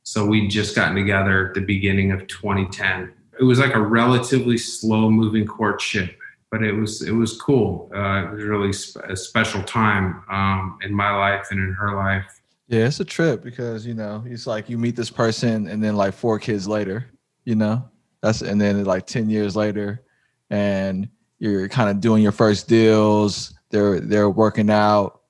[0.04, 3.12] so we'd just gotten together at the beginning of 2010.
[3.40, 6.18] It was like a relatively slow moving courtship,
[6.54, 7.90] but it was it was cool.
[7.96, 11.96] Uh, it was really sp- a special time um, in my life and in her
[11.96, 12.42] life.
[12.68, 15.96] Yeah, it's a trip because you know it's like you meet this person and then
[15.96, 17.08] like four kids later,
[17.44, 17.90] you know,
[18.22, 20.04] that's and then like ten years later,
[20.52, 23.56] and you're kind of doing your first deals.
[23.72, 25.22] They're they're working out,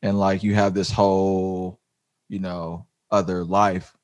[0.00, 1.80] and like you have this whole,
[2.30, 3.94] you know, other life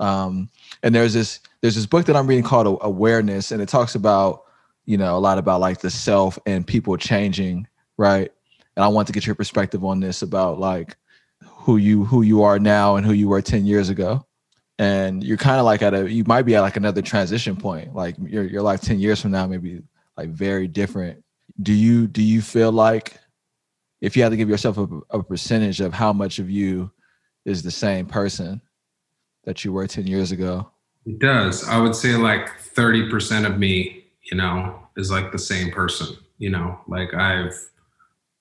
[0.00, 0.48] um,
[0.82, 4.44] and there's this there's this book that I'm reading called Awareness, and it talks about
[4.90, 8.32] you know a lot about like the self and people changing, right?
[8.74, 10.96] And I want to get your perspective on this about like
[11.44, 14.26] who you who you are now and who you were 10 years ago.
[14.80, 17.94] And you're kind of like at a you might be at like another transition point.
[17.94, 19.80] Like your your life 10 years from now maybe
[20.16, 21.22] like very different.
[21.62, 23.16] Do you do you feel like
[24.00, 26.90] if you had to give yourself a, a percentage of how much of you
[27.44, 28.60] is the same person
[29.44, 30.68] that you were 10 years ago?
[31.06, 31.68] It does.
[31.68, 36.50] I would say like 30% of me, you know, is like the same person, you
[36.50, 37.54] know, like I've,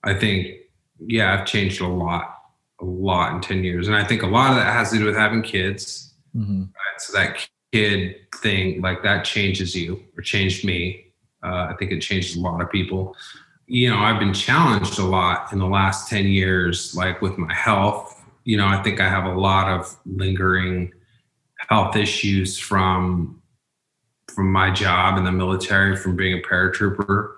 [0.04, 0.56] I think,
[1.00, 2.36] yeah, I've changed a lot,
[2.82, 3.88] a lot in 10 years.
[3.88, 6.14] And I think a lot of that has to do with having kids.
[6.36, 6.62] Mm-hmm.
[6.62, 7.00] Right?
[7.00, 11.06] So that kid thing, like that changes you or changed me.
[11.44, 13.16] Uh, I think it changes a lot of people.
[13.68, 17.54] You know, I've been challenged a lot in the last 10 years, like with my
[17.54, 18.16] health.
[18.44, 20.92] You know, I think I have a lot of lingering
[21.70, 23.39] health issues from
[24.40, 27.34] from my job in the military, from being a paratrooper.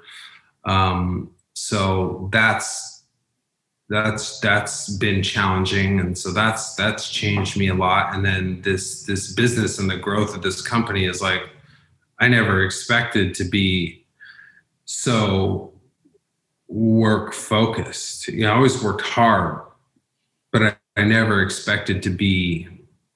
[0.66, 3.06] Um, so that's
[3.90, 6.00] that's that's been challenging.
[6.00, 8.14] And so that's that's changed me a lot.
[8.14, 11.50] And then this this business and the growth of this company is like
[12.20, 14.06] i never expected to be
[14.86, 15.74] so
[16.68, 18.28] work focused.
[18.28, 19.60] You know i always worked hard
[20.52, 22.68] but i, I never expected to be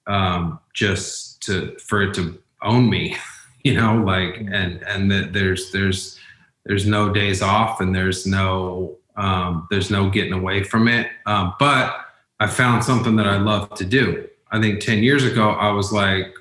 [0.07, 3.15] um, just to for it to own me
[3.65, 6.17] you know like and and that there's there's
[6.65, 11.09] there's no days off and there's no um, there's no getting away from it.
[11.25, 11.95] Um, but
[12.39, 14.27] I found something that I love to do.
[14.51, 16.33] I think 10 years ago, I was like,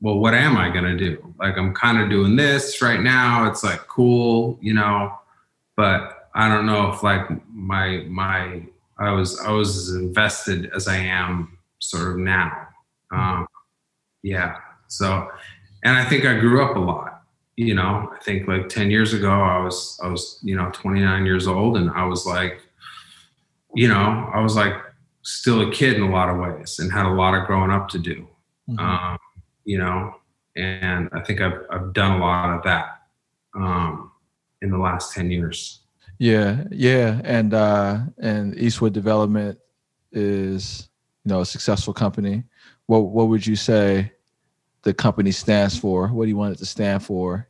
[0.00, 1.34] well, what am I going to do?
[1.38, 3.48] Like, I'm kind of doing this right now.
[3.50, 5.12] It's like cool, you know,
[5.76, 8.62] but I don't know if like my, my,
[8.98, 12.68] I was, I was as invested as I am sort of now.
[13.10, 13.46] Um,
[14.22, 14.58] yeah.
[14.88, 15.28] So,
[15.86, 17.16] and I think I grew up a lot
[17.56, 21.24] you know, I think like 10 years ago, I was, I was, you know, 29
[21.24, 22.60] years old and I was like,
[23.74, 24.74] you know, I was like
[25.22, 27.88] still a kid in a lot of ways and had a lot of growing up
[27.88, 28.28] to do,
[28.68, 28.78] mm-hmm.
[28.78, 29.18] um,
[29.64, 30.16] you know,
[30.54, 33.02] and I think I've, I've done a lot of that
[33.54, 34.12] um,
[34.60, 35.80] in the last 10 years.
[36.18, 36.64] Yeah.
[36.70, 37.20] Yeah.
[37.24, 39.58] And, uh, and Eastwood Development
[40.12, 40.88] is,
[41.24, 42.44] you know, a successful company.
[42.86, 44.12] What, what would you say
[44.86, 46.06] the company stands for?
[46.06, 47.48] What do you want it to stand for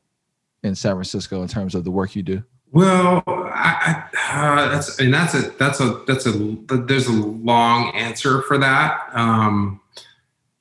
[0.62, 2.42] in San Francisco in terms of the work you do?
[2.72, 7.94] Well, I, uh, that's I mean that's a that's a that's a there's a long
[7.94, 9.10] answer for that.
[9.12, 9.82] Um,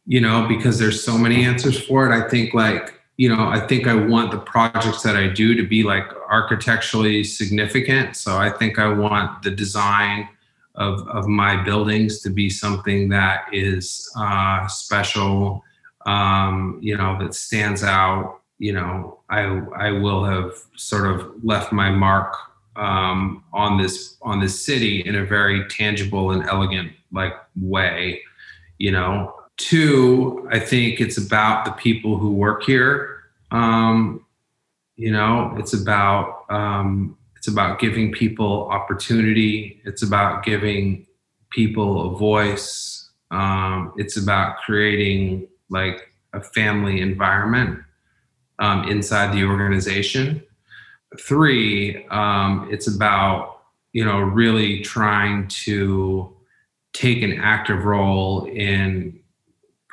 [0.06, 2.14] you know, because there's so many answers for it.
[2.14, 5.66] I think like you know, I think I want the projects that I do to
[5.66, 8.18] be like architecturally significant.
[8.18, 10.28] So I think I want the design
[10.76, 15.64] of of my buildings to be something that is uh, special
[16.06, 19.42] um, you know, that stands out, you know, I
[19.76, 22.36] I will have sort of left my mark
[22.76, 28.22] um, on this on this city in a very tangible and elegant like way,
[28.78, 29.34] you know.
[29.58, 33.24] Two, I think it's about the people who work here.
[33.52, 34.26] Um,
[34.98, 39.82] you know, it's about um, it's about giving people opportunity.
[39.86, 41.08] It's about giving
[41.52, 43.10] people a voice.
[43.32, 47.80] Um, it's about creating like a family environment
[48.60, 50.44] um, inside the organization.
[51.20, 53.62] Three, um, it's about
[53.94, 56.36] you know really trying to
[56.94, 59.20] take an active role in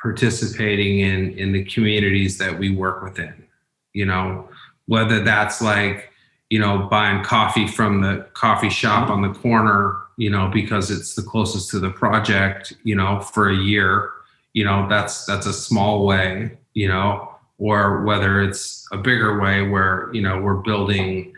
[0.01, 3.45] participating in in the communities that we work within.
[3.93, 4.49] You know,
[4.87, 6.11] whether that's like
[6.49, 11.15] you know buying coffee from the coffee shop on the corner, you know, because it's
[11.15, 14.11] the closest to the project, you know, for a year
[14.53, 19.67] you know that's that's a small way you know or whether it's a bigger way
[19.67, 21.33] where you know we're building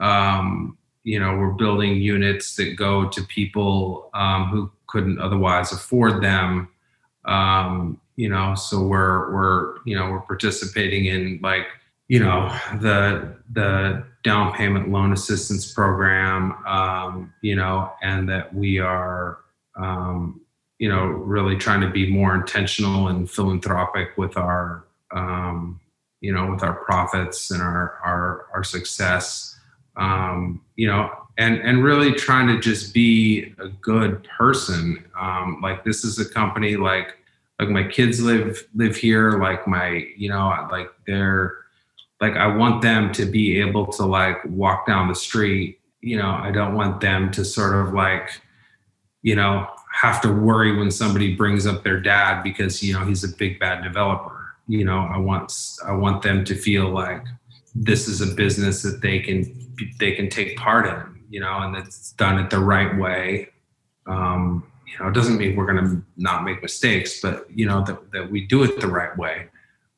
[0.00, 6.22] um, you know we're building units that go to people um, who couldn't otherwise afford
[6.22, 6.68] them
[7.24, 11.66] um, you know so we're we're you know we're participating in like
[12.08, 12.48] you know
[12.80, 19.38] the the down payment loan assistance program um, you know and that we are
[19.76, 20.40] um,
[20.78, 25.80] you know, really trying to be more intentional and philanthropic with our, um,
[26.20, 29.58] you know, with our profits and our our our success.
[29.96, 35.04] Um, you know, and and really trying to just be a good person.
[35.18, 37.16] Um, like this is a company like
[37.58, 39.38] like my kids live live here.
[39.38, 41.58] Like my you know like they're
[42.20, 45.80] like I want them to be able to like walk down the street.
[46.00, 48.30] You know, I don't want them to sort of like
[49.22, 53.24] you know have to worry when somebody brings up their dad because you know he's
[53.24, 54.54] a big bad developer.
[54.68, 55.52] You know i want
[55.86, 57.22] i want them to feel like
[57.74, 59.40] this is a business that they can
[60.00, 63.48] they can take part in you know and it's done it the right way.
[64.06, 67.82] Um, you know it doesn't mean we're going to not make mistakes but you know
[67.84, 69.48] that, that we do it the right way.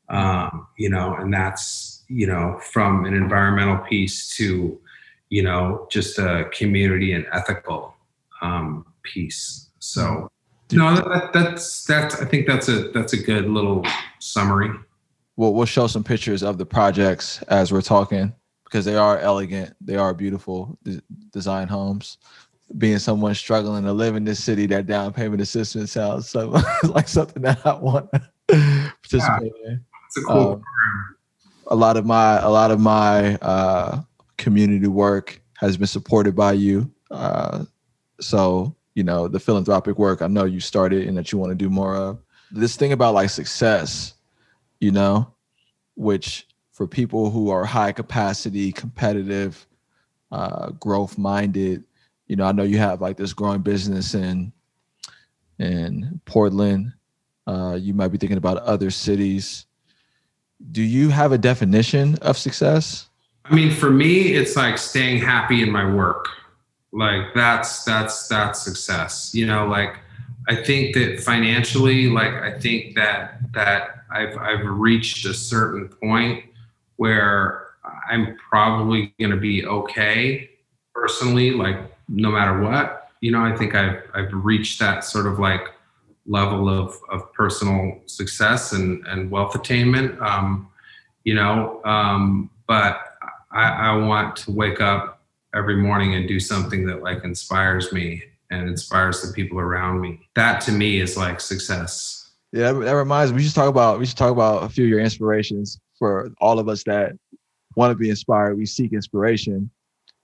[0.08, 4.80] Um, you know and that's you know from an environmental piece to
[5.28, 7.94] you know just a community and ethical
[8.42, 10.30] um, piece so
[10.72, 13.84] no, that, that's that's I think that's a that's a good little
[14.18, 14.70] summary.
[15.36, 18.34] Well, we'll show some pictures of the projects as we're talking
[18.64, 20.78] because they are elegant, they are beautiful
[21.32, 22.18] design homes.
[22.76, 26.48] Being someone struggling to live in this city, that down payment assistance sounds so,
[26.82, 28.10] like something that I want
[28.48, 29.52] participating.
[29.64, 30.62] Yeah, it's a cool um,
[31.68, 34.02] a lot of my a lot of my uh,
[34.36, 36.90] community work has been supported by you.
[37.10, 37.64] Uh,
[38.20, 41.54] so you know the philanthropic work I know you started and that you want to
[41.54, 42.18] do more of.
[42.50, 44.14] This thing about like success,
[44.80, 45.32] you know,
[45.94, 49.68] which for people who are high capacity, competitive,
[50.32, 51.84] uh, growth minded,
[52.26, 54.52] you know, I know you have like this growing business in
[55.60, 56.92] in Portland.
[57.46, 59.66] Uh, you might be thinking about other cities.
[60.72, 63.08] Do you have a definition of success?
[63.44, 66.26] I mean, for me, it's like staying happy in my work.
[66.92, 69.32] Like that's that's that's success.
[69.34, 69.96] You know, like
[70.48, 76.44] I think that financially, like I think that that I've I've reached a certain point
[76.96, 77.68] where
[78.10, 80.50] I'm probably going to be okay
[80.94, 81.76] personally, like
[82.08, 83.10] no matter what.
[83.20, 85.72] You know, I think I've I've reached that sort of like
[86.26, 90.20] level of of personal success and and wealth attainment.
[90.22, 90.68] Um,
[91.24, 93.00] you know, um, but
[93.50, 95.17] I, I want to wake up
[95.58, 100.20] every morning and do something that like inspires me and inspires the people around me.
[100.34, 102.30] That to me is like success.
[102.52, 103.36] Yeah, that reminds me.
[103.36, 106.58] We should talk about we should talk about a few of your inspirations for all
[106.58, 107.12] of us that
[107.76, 108.56] want to be inspired.
[108.56, 109.70] We seek inspiration.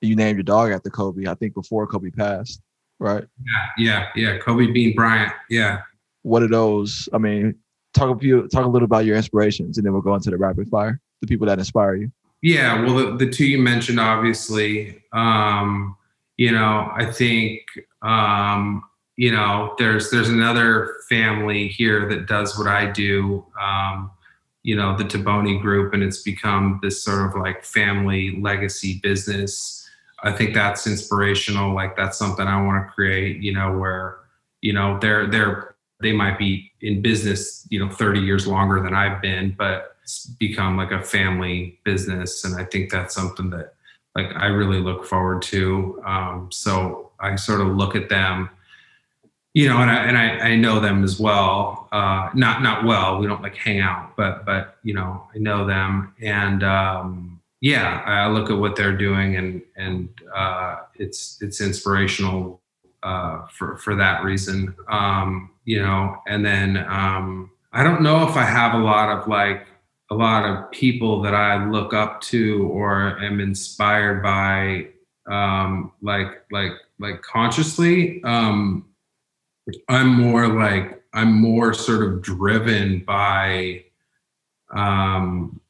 [0.00, 1.26] You named your dog after Kobe.
[1.26, 2.60] I think before Kobe passed,
[2.98, 3.24] right?
[3.44, 4.38] Yeah, yeah, yeah.
[4.38, 5.32] Kobe Bean Bryant.
[5.50, 5.80] Yeah.
[6.22, 7.08] What are those?
[7.12, 7.54] I mean,
[7.94, 10.38] talk a few, talk a little about your inspirations, and then we'll go into the
[10.38, 11.00] rapid fire.
[11.20, 12.12] The people that inspire you.
[12.44, 15.02] Yeah, well, the, the two you mentioned, obviously.
[15.14, 15.96] Um,
[16.36, 17.62] you know, I think
[18.02, 18.84] um,
[19.16, 23.46] you know there's there's another family here that does what I do.
[23.58, 24.10] Um,
[24.62, 29.88] you know, the Taboni Group, and it's become this sort of like family legacy business.
[30.22, 31.74] I think that's inspirational.
[31.74, 33.40] Like that's something I want to create.
[33.40, 34.18] You know, where
[34.60, 38.92] you know they're they're they might be in business, you know, 30 years longer than
[38.92, 39.93] I've been, but
[40.38, 43.74] become like a family business and i think that's something that
[44.16, 46.00] like i really look forward to.
[46.04, 48.50] Um, so i sort of look at them
[49.54, 51.88] you know and i and i, I know them as well.
[51.92, 55.66] Uh, not not well we don't like hang out but but you know i know
[55.66, 56.14] them.
[56.20, 62.60] And um, yeah i look at what they're doing and and uh, it's it's inspirational
[63.02, 64.74] uh, for for that reason.
[64.88, 69.26] Um, you know and then um, i don't know if i have a lot of
[69.28, 69.66] like
[70.14, 74.86] a lot of people that I look up to or am inspired by,
[75.26, 78.22] um, like like like consciously.
[78.22, 78.86] Um,
[79.88, 83.86] I'm more like I'm more sort of driven by
[84.72, 85.60] um,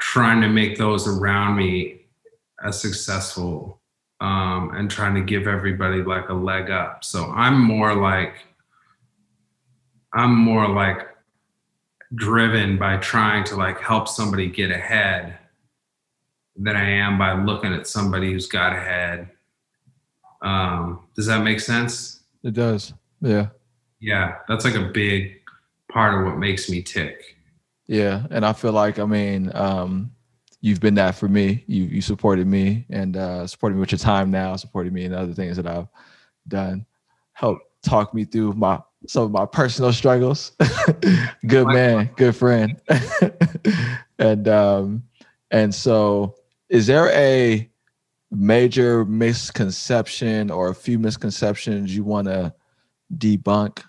[0.00, 2.00] trying to make those around me
[2.64, 3.80] as successful
[4.20, 7.04] um, and trying to give everybody like a leg up.
[7.04, 8.34] So I'm more like
[10.12, 11.06] I'm more like
[12.14, 15.38] driven by trying to like help somebody get ahead
[16.56, 19.28] than I am by looking at somebody who's got ahead.
[20.42, 22.20] Um, does that make sense?
[22.42, 22.92] It does.
[23.20, 23.48] Yeah.
[24.00, 24.36] Yeah.
[24.48, 25.40] That's like a big
[25.90, 27.36] part of what makes me tick.
[27.86, 28.26] Yeah.
[28.30, 30.10] And I feel like, I mean, um,
[30.60, 31.64] you've been that for me.
[31.66, 35.12] You, you supported me and, uh, supported me with your time now, supported me in
[35.12, 35.88] other things that I've
[36.48, 36.86] done.
[37.32, 40.52] Help talk me through my some of my personal struggles.
[41.46, 42.80] good man, good friend.
[44.18, 45.02] and um,
[45.50, 46.36] and so
[46.68, 47.68] is there a
[48.30, 52.54] major misconception or a few misconceptions you want to
[53.16, 53.82] debunk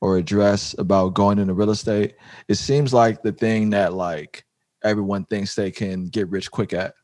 [0.00, 2.16] or address about going into real estate?
[2.48, 4.44] It seems like the thing that like
[4.82, 6.94] everyone thinks they can get rich quick at.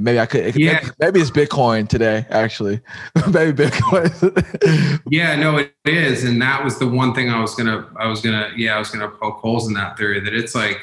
[0.00, 0.56] Maybe I could.
[0.56, 0.74] Yeah.
[0.74, 2.24] Maybe, maybe, it's Bitcoin today.
[2.30, 2.80] Actually,
[3.30, 5.02] maybe Bitcoin.
[5.10, 7.86] yeah, no, it is, and that was the one thing I was gonna.
[7.98, 8.52] I was gonna.
[8.56, 10.20] Yeah, I was gonna poke holes in that theory.
[10.20, 10.78] That it's like,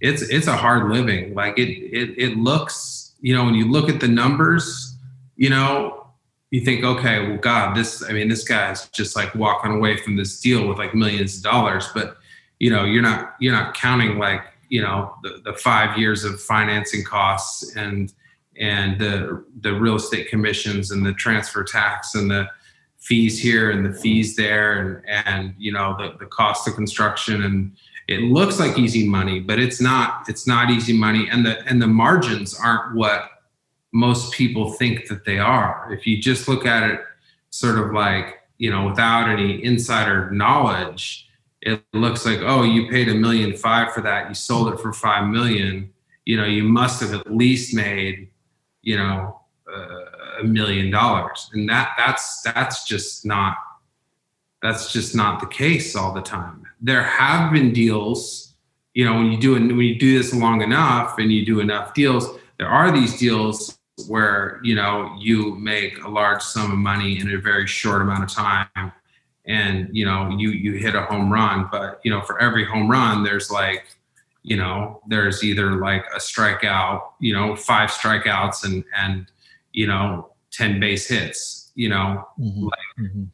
[0.00, 1.34] it's it's a hard living.
[1.34, 3.14] Like it it it looks.
[3.20, 4.96] You know, when you look at the numbers,
[5.36, 6.06] you know,
[6.50, 8.04] you think, okay, well, God, this.
[8.04, 11.42] I mean, this guy's just like walking away from this deal with like millions of
[11.42, 12.16] dollars, but
[12.60, 16.40] you know, you're not you're not counting like you know the, the five years of
[16.40, 18.12] financing costs and
[18.58, 22.48] and the the real estate commissions and the transfer tax and the
[22.98, 27.42] fees here and the fees there and and you know the, the cost of construction.
[27.42, 27.72] And
[28.08, 31.28] it looks like easy money but it's not it's not easy money.
[31.30, 33.28] And the and the margins aren't what
[33.92, 35.88] most people think that they are.
[35.90, 37.00] If you just look at it
[37.50, 41.28] sort of like you know without any insider knowledge
[41.62, 44.28] it looks like oh you paid a million five for that.
[44.28, 45.92] You sold it for five million.
[46.24, 48.28] You know you must have at least made
[48.82, 49.40] you know
[49.72, 51.50] uh, a million dollars.
[51.52, 53.56] And that that's that's just not
[54.60, 56.64] that's just not the case all the time.
[56.80, 58.54] There have been deals,
[58.94, 61.94] you know, when you do when you do this long enough and you do enough
[61.94, 62.28] deals,
[62.58, 63.78] there are these deals
[64.08, 68.24] where you know you make a large sum of money in a very short amount
[68.24, 68.92] of time
[69.46, 71.68] and you know you you hit a home run.
[71.70, 73.84] But you know for every home run there's like
[74.42, 79.26] you know there's either like a strikeout you know five strikeouts and and
[79.72, 82.64] you know 10 base hits you know mm-hmm.
[82.64, 83.24] like mm-hmm.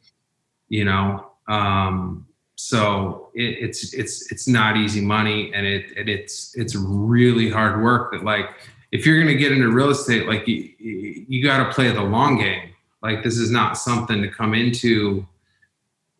[0.69, 2.25] you know um
[2.55, 7.81] so it, it's it's it's not easy money and it, it it's it's really hard
[7.81, 8.49] work that like
[8.91, 12.01] if you're going to get into real estate, like you, you got to play the
[12.01, 12.71] long game.
[13.01, 15.25] Like this is not something to come into,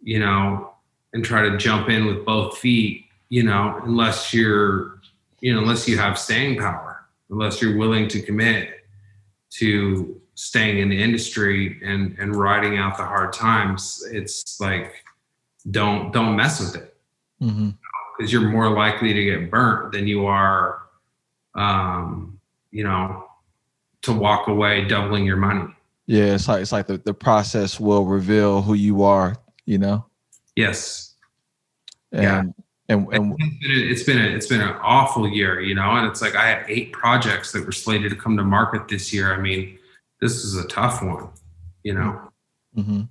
[0.02, 0.74] you know,
[1.14, 5.00] and try to jump in with both feet, you know, unless you're,
[5.42, 8.86] you know, unless you have staying power, unless you're willing to commit
[9.52, 14.06] to staying in the industry and and riding out the hard times.
[14.12, 15.04] It's like
[15.70, 16.96] don't don't mess with it
[17.40, 18.26] because mm-hmm.
[18.28, 20.82] you're more likely to get burnt than you are
[21.56, 22.40] um,
[22.72, 23.26] you know,
[24.04, 25.74] to walk away doubling your money.
[26.06, 29.36] Yeah, it's like it's like the, the process will reveal who you are,
[29.66, 30.06] you know?
[30.56, 31.16] Yes.
[32.12, 32.44] And, yeah.
[32.90, 35.92] And, and it's been, a, it's been a, it's been an awful year, you know,
[35.92, 39.14] and it's like I had eight projects that were slated to come to market this
[39.14, 39.32] year.
[39.32, 39.78] I mean,
[40.22, 41.30] this is a tough one,
[41.84, 42.20] you know.
[42.76, 43.02] Mm-hmm.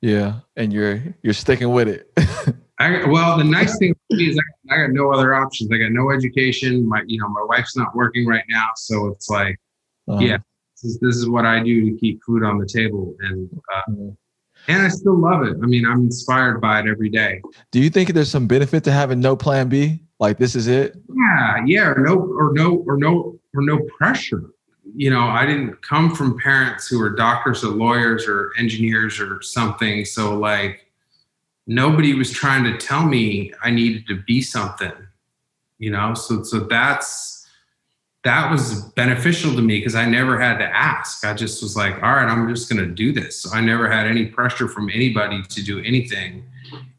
[0.00, 2.10] Yeah, and you're you're sticking with it.
[2.80, 5.70] I, well, the nice thing is I, I, got no other options.
[5.70, 6.88] I got no education.
[6.88, 9.60] My, you know, my wife's not working right now, so it's like,
[10.08, 10.20] uh-huh.
[10.22, 10.38] yeah,
[10.82, 13.82] this is, this is, what I do to keep food on the table, and uh,
[13.90, 14.08] mm-hmm.
[14.68, 15.56] And I still love it.
[15.62, 17.42] I mean, I'm inspired by it every day.
[17.70, 20.00] Do you think there's some benefit to having no plan B?
[20.18, 20.96] Like this is it?
[21.08, 24.50] Yeah, yeah, or no, or no, or no, or no pressure.
[24.94, 29.40] You know, I didn't come from parents who were doctors or lawyers or engineers or
[29.40, 30.04] something.
[30.04, 30.86] So like
[31.66, 34.92] nobody was trying to tell me I needed to be something,
[35.78, 36.14] you know?
[36.14, 37.39] So, so that's,
[38.22, 41.24] that was beneficial to me because I never had to ask.
[41.24, 43.42] I just was like, all right, I'm just going to do this.
[43.42, 46.44] So I never had any pressure from anybody to do anything,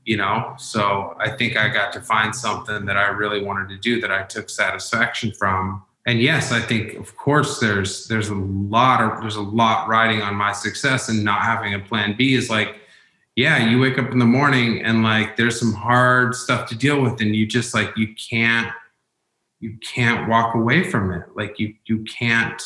[0.03, 0.55] you know?
[0.57, 4.11] So I think I got to find something that I really wanted to do that
[4.11, 5.83] I took satisfaction from.
[6.07, 10.23] And yes, I think of course there's there's a lot of there's a lot riding
[10.23, 12.77] on my success and not having a plan B is like
[13.35, 17.01] yeah, you wake up in the morning and like there's some hard stuff to deal
[17.01, 18.71] with, and you just like you can't
[19.61, 21.23] you can't walk away from it.
[21.35, 22.61] Like you you can't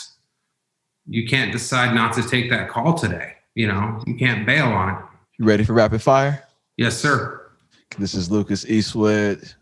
[1.08, 3.34] you can't decide not to take that call today.
[3.54, 5.02] You know, you can't bail on it.
[5.38, 6.44] You ready for rapid fire?
[6.78, 7.52] Yes, sir.
[8.00, 9.54] This is Lucas Eastwood,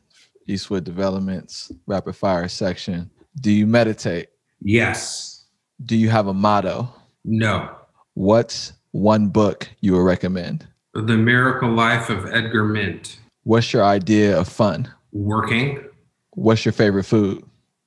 [0.47, 3.10] Eastwood Developments rapid fire section.
[3.41, 4.30] Do you meditate?
[4.61, 5.45] Yes.
[5.85, 6.93] Do you have a motto?
[7.26, 7.76] No.
[8.14, 10.68] What's one book you would recommend?
[10.93, 13.18] The Miracle Life of Edgar Mint.
[13.43, 14.91] What's your idea of fun?
[15.11, 15.84] Working.
[16.35, 17.43] What's your favorite food?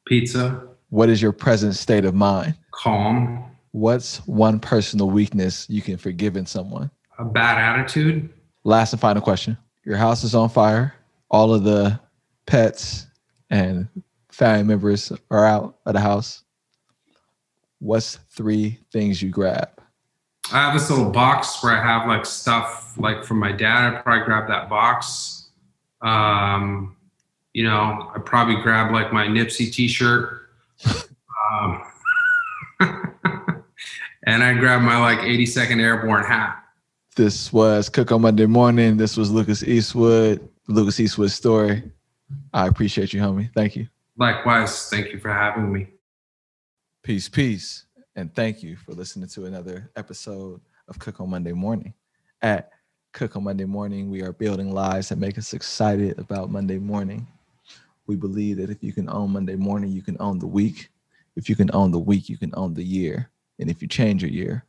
[0.07, 0.69] Pizza.
[0.91, 2.55] What is your present state of mind?
[2.73, 3.45] Calm.
[3.73, 6.91] What's one personal weakness you can forgive in someone?
[7.19, 8.33] A bad attitude.
[8.65, 9.57] Last and final question.
[9.85, 10.95] Your house is on fire.
[11.31, 11.99] All of the
[12.47, 13.07] pets
[13.51, 13.89] and
[14.31, 16.45] family members are out of the house.
[17.79, 19.69] What's three things you grab?
[20.53, 23.93] I have this little box where I have like stuff like from my dad.
[23.93, 25.51] I probably grab that box.
[26.03, 26.96] Um,
[27.57, 30.47] you know, I probably grab like my Nipsey T-shirt.
[31.51, 31.83] um,
[34.27, 36.63] and I grab my like 82nd Airborne hat.
[37.17, 38.99] This was Cook on Monday Morning.
[38.99, 41.83] This was Lucas Eastwood, Lucas Eastwood story.
[42.53, 43.49] I appreciate you, homie.
[43.55, 43.89] Thank you.
[44.19, 44.91] Likewise.
[44.91, 45.87] Thank you for having me.
[47.03, 47.87] Peace, peace.
[48.17, 51.95] And thank you for listening to another episode of Cook on Monday Morning.
[52.43, 52.73] At
[53.15, 57.27] Cook on Monday Morning, we are building lives that make us excited about Monday morning.
[58.07, 60.91] We believe that if you can own Monday morning, you can own the week.
[61.35, 63.31] If you can own the week, you can own the year.
[63.59, 64.65] And if you change your year,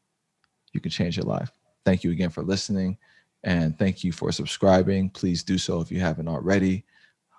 [0.74, 1.52] you can change your life.
[1.86, 2.98] Thank you again for listening.
[3.44, 5.10] And thank you for subscribing.
[5.10, 6.84] Please do so if you haven't already.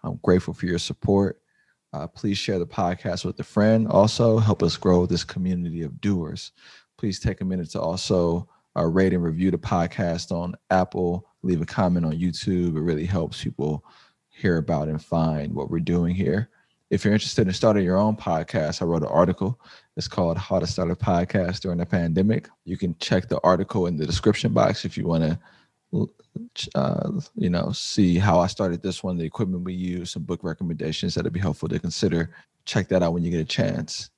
[0.04, 1.40] I'm grateful for your support.
[1.92, 3.88] Uh, please share the podcast with a friend.
[3.88, 6.52] Also, help us grow this community of doers.
[6.96, 11.26] Please take a minute to also uh, rate and review the podcast on Apple.
[11.42, 12.76] Leave a comment on YouTube.
[12.76, 13.84] It really helps people
[14.38, 16.48] hear about and find what we're doing here.
[16.90, 19.60] If you're interested in starting your own podcast, I wrote an article.
[19.96, 22.48] It's called How to Start a Podcast During the Pandemic.
[22.64, 25.38] You can check the article in the description box if you want to
[26.74, 30.40] uh, you know, see how I started this one, the equipment we use, some book
[30.42, 32.30] recommendations that'd be helpful to consider.
[32.64, 34.10] Check that out when you get a chance.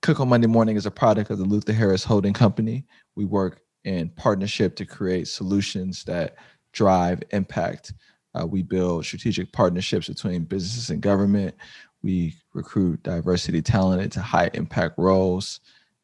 [0.00, 2.84] Cook on Monday Morning is a product of the Luther Harris Holding Company.
[3.14, 6.36] We work in partnership to create solutions that
[6.72, 7.92] drive impact
[8.34, 11.54] Uh, we build strategic partnerships between businesses and government.
[12.02, 15.60] We recruit diversity talent into high impact roles,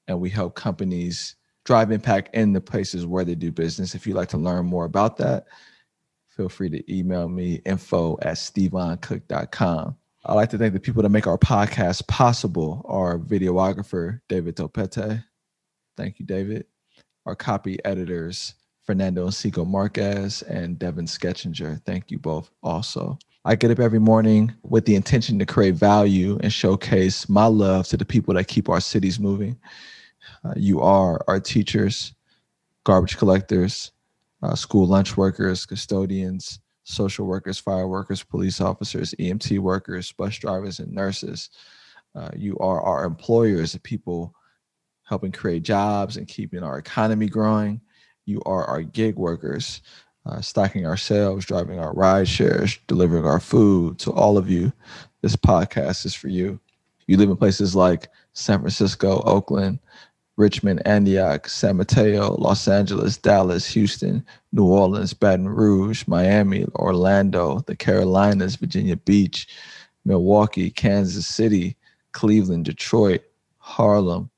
[0.07, 3.95] and we help companies drive impact in the places where they do business.
[3.95, 5.47] If you'd like to learn more about that,
[6.29, 9.97] feel free to email me info at stevoncook.com.
[10.25, 12.85] I'd like to thank the people that make our podcast possible.
[12.87, 15.25] Our videographer, David Topete.
[15.97, 16.67] Thank you, David.
[17.27, 18.55] Our copy editors,
[18.89, 21.79] Fernando Encico Marquez and Devin Sketchinger.
[21.85, 23.19] Thank you both also.
[23.45, 27.87] I get up every morning with the intention to create value and showcase my love
[27.89, 29.59] to the people that keep our cities moving.
[30.43, 32.15] Uh, you are our teachers,
[32.85, 33.93] garbage collectors,
[34.43, 40.81] uh, school lunch workers, custodians, social workers, fire workers, police officers, EMT workers, bus drivers,
[40.81, 41.51] and nurses.
[42.15, 44.35] Uh, you are our employers, the people
[45.03, 47.83] helping create jobs and keeping our economy growing.
[48.29, 49.81] You are our gig workers,
[50.27, 54.71] uh, stocking our shelves, driving our ride shares, delivering our food to all of you.
[55.23, 56.61] This podcast is for you.
[57.07, 59.79] You live in places like San Francisco, Oakland,
[60.37, 64.23] Richmond, Antioch, San Mateo, Los Angeles, Dallas, Houston,
[64.53, 69.49] New Orleans, Baton Rouge, Miami, Orlando, the Carolinas, Virginia Beach,
[70.05, 71.79] Milwaukee, Kansas City,
[72.13, 73.23] Cleveland, Detroit,
[73.57, 74.29] Harlem,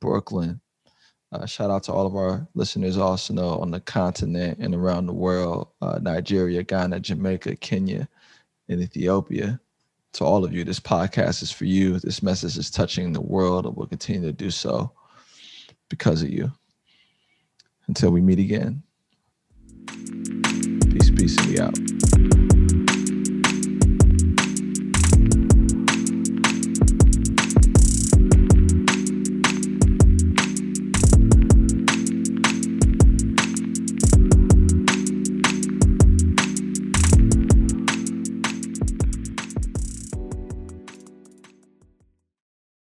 [0.00, 0.62] Brooklyn.
[1.34, 5.12] Uh, shout out to all of our listeners also on the continent and around the
[5.12, 8.08] world uh, Nigeria, Ghana, Jamaica, Kenya,
[8.68, 9.58] and Ethiopia.
[10.12, 11.98] To all of you, this podcast is for you.
[11.98, 14.92] This message is touching the world and will continue to do so
[15.88, 16.52] because of you.
[17.88, 18.84] Until we meet again.
[19.88, 22.53] Peace, peace, and we out.